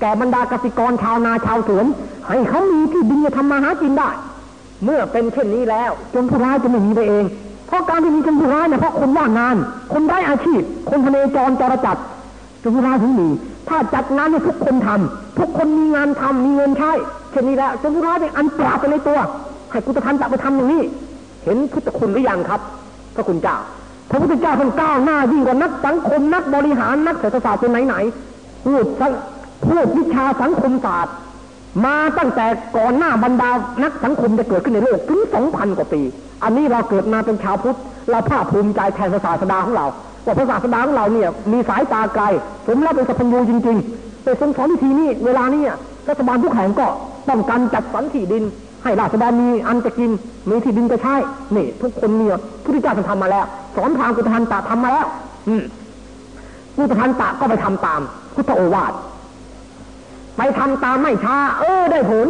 [0.00, 1.86] แก่บรรดาเกษตรกรชาวนาชาวสวน
[2.28, 4.10] ให้เขามีที่ดินจะทำมาหากินได้
[4.84, 7.24] เมื่อเป็นเช่นนี้แล้วจนผู้ร้ายจะไม่มีไปเอง
[7.66, 9.56] เพราะการที่มีจนผู้ร้ายเนี่ยเพราะคนว่างงาน
[9.92, 10.60] คนไร้อาชีพ
[10.90, 11.96] คนพเนจรจรจัด
[12.62, 13.28] จนผู้ร้าถึงมี
[13.68, 16.92] ถ้าจัดงานให้ทุกคนทำทุกคนมีงานทำมีเงินใช้
[17.30, 19.18] เช่นนี้แหละจนผู้ร้าเป็นอันปราบไปในตัว
[19.70, 20.82] ให้กุตทันตะไปทำอย่างนี้
[21.44, 22.60] เห็นพุทธคุณหรือยังครับ
[23.14, 23.56] พระคุณเจ้า
[24.10, 28.86] พระพุทธเจ้าท่านก้าวหน้ายิ่งกว่านักสังคมนักบริหารนักเศรษฐศาสตร์เป็นไหนๆพูด
[29.66, 31.14] พูดวิชาสังคมศาสตร์
[31.84, 32.46] มาตั้งแต่
[32.76, 33.50] ก่อนหน้าบรรดา
[33.82, 36.02] นักสังคมจะเกิดขึ้นในโลกถึงสองพันกว่าปี
[36.42, 37.78] อันนี้เราเกิดมาเป็นชาวพุทธ
[38.10, 39.86] เราภาคภูมิใจแทนศาสดาของเรา
[40.26, 42.24] ว่าศาสดาของเราเนี่ยมีสายตาไกล
[42.66, 45.62] สมแล้วเป็นสัพพัญญูจริงๆแต่ทรงสอนวิธีนี้เวลานี้
[46.08, 46.86] รัฐบาลทุกแห่งก็
[47.28, 48.44] ต้องการจัดสรรที่ดิน
[48.82, 50.10] ให้ราษฎรมีอันจะกิน
[50.48, 51.14] มีที่ดินจะใช้
[51.56, 53.44] นี่ ทุกคนเนี่ยพุทธเจ้าท่านทำมาแล้ว
[53.76, 55.06] สอนพราหมณ์กุฏทันตะทำมาแล้ว
[55.48, 55.62] อืม
[56.76, 58.00] กุฏทันตะก็ไปทำตาม
[58.34, 58.92] พุทธโอวาท
[60.36, 62.26] ไปทำตามไม่ช้า เออได้ผล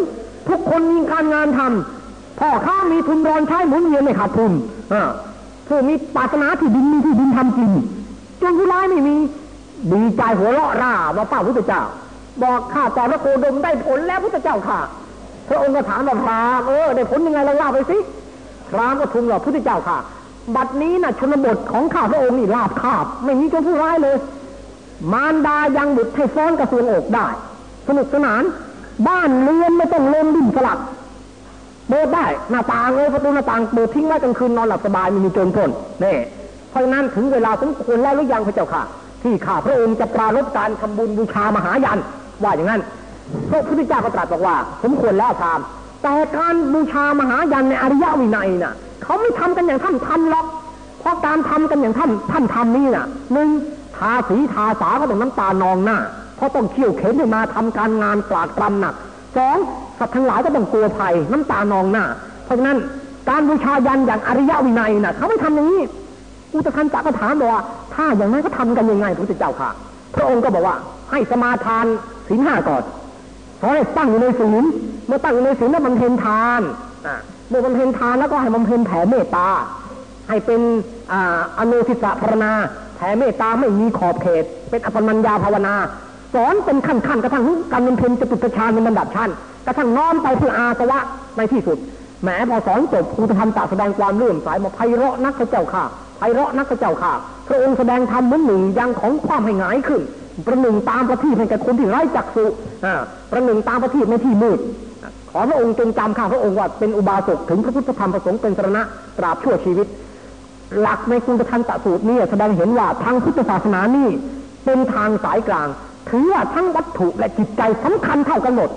[0.49, 4.53] ทุกคนมีการงานทำพ่อค้ามีทุนรอนใช้หมุนเวียนไม่ขาดทุน
[4.93, 5.03] อ่า
[5.73, 7.71] ผู้มีปาสนาที่ดินมีที่ดินทำกิน
[8.43, 9.17] จนผู้ร้ายไม่มี
[9.93, 11.83] ดีใจหัวเราะร่าว่าป้าพุทธเจ้า
[12.43, 14.81] บอกข้าแต่พระโคดมได้ผลแล้วพุทธเจ้าค่ะ
[15.49, 17.99] พระองค์ก็ถามว่าพรามเออได้ผลยังไงเราเล่าไปสิ
[18.73, 19.99] พรามก็ทูลว่าพุทธเจ้าค่ะ
[20.57, 24.17] บัดนี้นะ่ะชนบทของข้าพระองค์นี่ลาบคาบ ไม่มีจ้าผู้ร้ายเลย
[25.13, 27.29] มารดายังบุตรให้ฟ้อนกระทรวงอกได้
[27.89, 28.43] สนุกสนาน
[29.09, 30.79] บ้านเรือนไม่ต้องเล่นดินสลัก
[31.93, 35.71] เปิดได้หน้าต่างเลยประตูหน้าต่างเปิดทิ้งไว้กลางคืนนอนหลับสบายไม่มีโจรพ่น
[36.05, 36.17] นี่
[36.71, 38.83] เพราะนั้นถึงเวลาสมควรแล้วหรือยังพระเจ้าค่ะ
[39.23, 41.99] ที่ข้าพระองค์จะปรารบการทำบุญบูชามหายัน
[42.43, 42.83] ว่าอย่างนั้น
[43.51, 45.61] พระพุทธเจ้าก็ตรัสบอกว่า สมควรแล้วพาม
[46.03, 50.47] แต่การบูชามหายันในอริยวินัยน่ะเขาไม่ทำกันอย่างท่านทำหรอก
[51.01, 53.49] เพราะการทำกันอย่างท่านท่านทำนี่น่ะหนึ่ง
[53.97, 55.99] ทาสีทาสาก็ต้องน้ำตานองหน้า
[56.37, 58.95] เพราะต้องเขี่ยวเข็นมาทำการงานปราดกรำหนัก
[59.37, 59.57] สอง
[60.03, 62.05] สัตว์ทั้งหลายก็ต้องกลัวภัยน้ำตานองหน้า
[62.45, 62.77] เพราะฉะนั้น
[63.29, 65.83] การบูชายันอย่างอริยวินัยน่ะเขาไม่ทำอย่างนี้
[66.55, 67.63] อุตคันจักก็ถามบอกว่า
[67.95, 69.71] ถ้าอย่างนั้นก็ทำกันยังไงพระพุทธเจ้าค่ะ
[70.15, 70.77] พระองค์ก็บอกว่า
[71.11, 71.87] ให้สมาทาน
[72.29, 72.83] ศีลห้าก่อน
[73.61, 74.65] ขอให้ตั้งอยู่ในศีล
[75.07, 76.61] เมื่อตั้งอยู่ในศีลแล้วบำเพ็ญทาน
[77.49, 79.49] เมื่อบำเพ็ญทานแล้วก็ให้บำเพ็ญแผ่เมตตา
[80.29, 80.61] ให้เป็น
[81.59, 82.53] อนุทิสะภาวนา
[82.97, 85.75] แผ่เมตตาไม่มีขอบเขต เป็นอภิมัญญาภาวนา
[86.35, 89.31] สอนเป็นขั้นขั้นกระทั่งการบำเพ็ญจตุตฌานเป็นลำดับชั้น
[89.67, 90.99] กระทั่งน้อมไปเพื่ออาสวะ
[91.37, 91.79] ในที่สุด
[92.23, 95.85] แหมพอสอนจบครูธรรมตแสดงความเลื่อมใสมาไพเราะนักเจ้าค่ะ
[96.19, 97.13] ไพเราะนักเจ้าค่ะ
[97.49, 100.03] พระองค์แสดงธรรมเหมือนหนึ่งยังของความให้หงายขึ้น
[100.47, 102.45] ประหนึ่งตามประทีปให้แก่คนที่ไร้จักษุ
[103.31, 104.59] ประหนึ่งตามประทีปในที่มืด
[105.31, 108.83] ขอพระองค์จงจำข้าพระองค์ว่าเป็นอุบาสกถึงพระพุทธธรรมประสงค์เป็นสรณะ
[109.19, 109.87] ตราบชั่วชีวิต
[110.81, 114.09] หลักในคุณทันตสูตรนี้แสดงเห็นว่าทางพุทธศาสนานี่
[114.65, 115.69] เป็นทางสายกลาง
[116.11, 118.71] ถือว่าทั้งวัตถุและจิตใจสำคัญเท่ากันหมด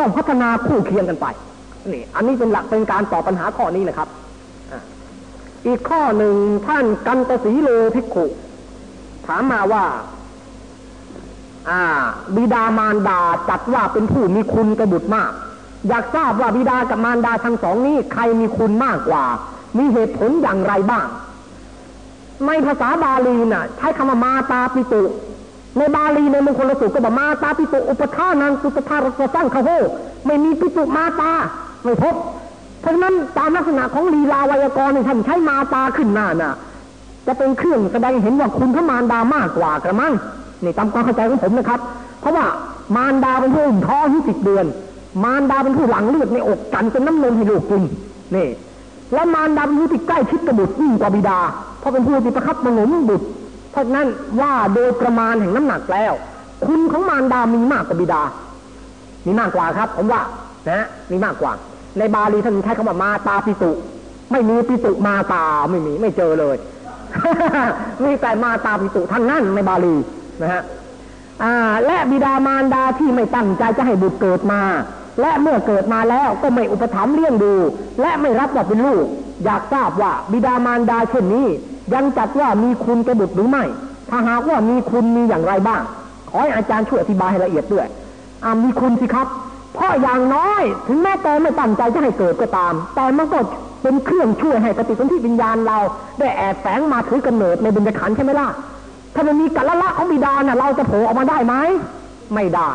[0.00, 1.26] ต้องพัฒนาคู่เคียงกันไป
[1.92, 4.08] นี่อันนี้เป็นหลักเป็นการตอบปัญหาข้อนี้นะครับ
[5.66, 6.34] อีกข้อหนึ่ง
[6.66, 8.24] ท่านกันตสีโลภิกขุ
[9.26, 9.84] ถามมาว่า
[11.68, 11.82] อ่า
[12.36, 15.32] บิดามารดาจัดว่าเป็นผู้มีคุณกระบุตรมาก
[15.88, 19.24] อยากทราบว่าบิดากับมารดาทั้งสองนี้ใครมีคุณมากกว่า
[19.78, 21.06] มีเหตุผลอย่างไรบ้าง
[22.46, 25.02] ในภาษาบาลีน่ะ ใช้คำว่ามาตาปิตุ
[25.78, 29.70] ในบาลีในมงคลสูตรก็บอกมาตาปิตุอุปทานังสุตธารสสร้งเขาโห
[30.26, 31.32] ไม่มีปิตุมาตา
[31.84, 32.14] ไม่พบ
[32.80, 36.54] เพราะนั้นตามลักษณะของลีลาวยากรณ์ท่านใช้มาตาขึ้นหน้าน่ะ
[37.26, 40.12] จะเป็นเครื่องแสดงเห็นว่าคุณพระมารดามากกว่ากระมัง
[40.64, 41.80] นี่ตามความเข้าใจของผมนะครับ
[42.20, 42.44] เพราะว่า
[42.96, 44.66] มารดาเป็นผู้อุ่มท้องที่สิบเดือน
[45.24, 47.82] มารดาเป็นผู้หลังเลือดในอกกันเป็นน้ำนมให้ลูกกิน
[48.34, 48.48] นี่
[49.14, 51.38] แล้วมารดาเป็นผู้ที่ใกล้ชิดกับบุตรยิ่งกว่าบิดา
[51.80, 53.26] เพราะเป็นผู้ที่ประคับประงมบุตร
[53.70, 54.08] เพราะนั้น
[54.40, 56.12] ว่าโดยประมาณแห่งน้ำหนักแล้ว
[56.66, 58.22] คุณของมารดามีมากกว่าบิดา
[59.26, 60.22] มีมากกว่าครับ ผมว่า
[60.70, 61.52] นะมีมากกว่า
[61.98, 63.72] ในบาลีท่านใช้คำว่ามาตาปิตุ
[64.32, 66.56] ไม่มีปิตุมาตาไม่มีไม่เจอเลย
[68.04, 69.94] มีแต่มาตาปิตุท่านนั่นในบาลี
[70.42, 70.62] นะฮะ
[71.86, 74.62] และบิดามารดาที่ไม่ตั้งใจจะให้บุตรเกิดมา
[75.20, 77.54] และเมื่อเกิดมาแล้วก็ไม่อุปถัมภ์เลี้ยงดู
[78.00, 79.06] และไม่รับว่าเป็นลูก
[79.44, 81.46] อยากทราบว่าบิดามารดาเช่นนี้
[81.94, 83.64] ยังจัดว่ามีคุณแก่บุตรหรือไม่
[84.10, 85.82] ถ้าหากว่ามีคุณมีอย่างไรบ้าง
[86.30, 87.86] ขอให้อาจารย์ช่วยอธิบายให้ละเอียดด้วย
[88.44, 89.26] อ่ามีคุณสิครับ
[89.74, 93.38] เพราะอย่างน้อย ถึงแม้แต่ไม่ตั้งใจจะให้เกิดก็ตาม แต่มันก็
[93.82, 95.78] เป็นเครื่องช่วยให้ปฏิสนธิวิญญาณเรา
[96.18, 98.48] ได้แอบแฝงมาถือกำเนิดในบุญขันใช่ไหมล่ะ
[99.14, 101.54] ถ้ามันมีกัลละของบิดาน่ะเราจะโผล่ออกมาได้ไหม
[102.34, 102.70] ไม่ได้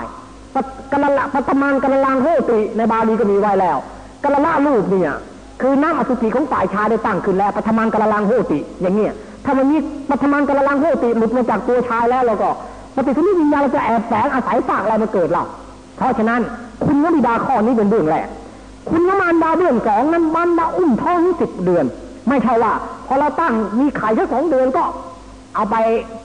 [0.92, 3.78] กัลละปัตมันกัลลังโหติในบาลีก็มีไว้แล้ว
[4.24, 5.14] กัลละลูกเนี่ย
[5.62, 9.14] คือน้ำอสุจิของฝ่ายชายได้ตั้งขึ้นแล้วปัตมันกัลลังโหติ อย่างเงี้ย
[9.46, 9.78] ถ้ามันมี
[10.10, 12.50] ปัตมันกัลลังโหติหลุดมาจากตัวชายแล้วเราก็
[12.96, 15.44] ปฏิสนธิวิญญาณเราจะแอบแฝงอาศัยฝากอะไรมาเกิดเรา
[15.98, 16.42] เพราะฉะนั้น
[16.84, 18.28] คุณวบิดาข้อนี้เป็นเรื่องแรก
[18.90, 21.86] คุณวมารดาเรื่องสองนั้นมันดาอุ้มท้องสิบเดือน
[22.30, 22.74] ไม่ใช่ว่า
[23.08, 24.84] พอเราตั้งมีไข่แค่สองเดือนก็
[25.56, 25.76] เอาไป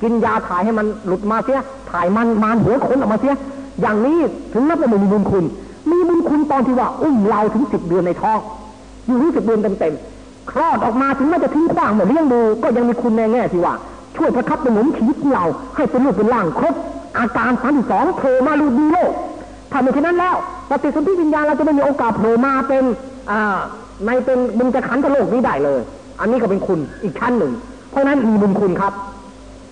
[0.02, 1.60] กินยาถ่ายให้มันหลุดมาเสีย
[1.90, 3.34] ถ่ายมันมานหัวคนออกมาเสีย
[3.80, 4.18] อย่างนี้
[4.52, 5.44] ถึงนับว่าไม่มีบุญคุณ
[5.90, 8.40] มีบุญคุณตอนที่ว่าอุ้มเราถึงสิบเดือนในท้อง
[9.10, 13.74] อยู่ถึงสิบเดือนเต็มๆคลอดออกมาถึงแม้จะทิ้งขว้างเหมือนเลี้ยงดูก็ยังมีคุณในแง่ที่ว่า
[14.16, 15.44] ช่วยประคับประหนุนชีวิตเรา
[15.76, 16.74] ให้เป็นรูปเป็นร่างครบ
[17.18, 19.10] อาการสามสองโผล่มาลูดีโลก
[19.72, 20.36] ถ้าไม่เช่นนั้นแล้ว
[20.70, 22.84] ปฏิสนธิวิญญาณเราจะไม่มีโอกาสโผล่มาเป็น
[23.30, 23.58] อ่า
[24.06, 25.80] ในเป็นบุญจะขันกับโลกนี้ได้เลย
[26.20, 27.52] อันนี้ก็เป็นคุณอีกชั้นหนึ่ง
[27.90, 28.92] เพราะนั้นมีบุญคุณครับ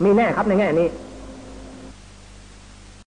[0.04, 0.88] มีแน่ครับในแง่นี้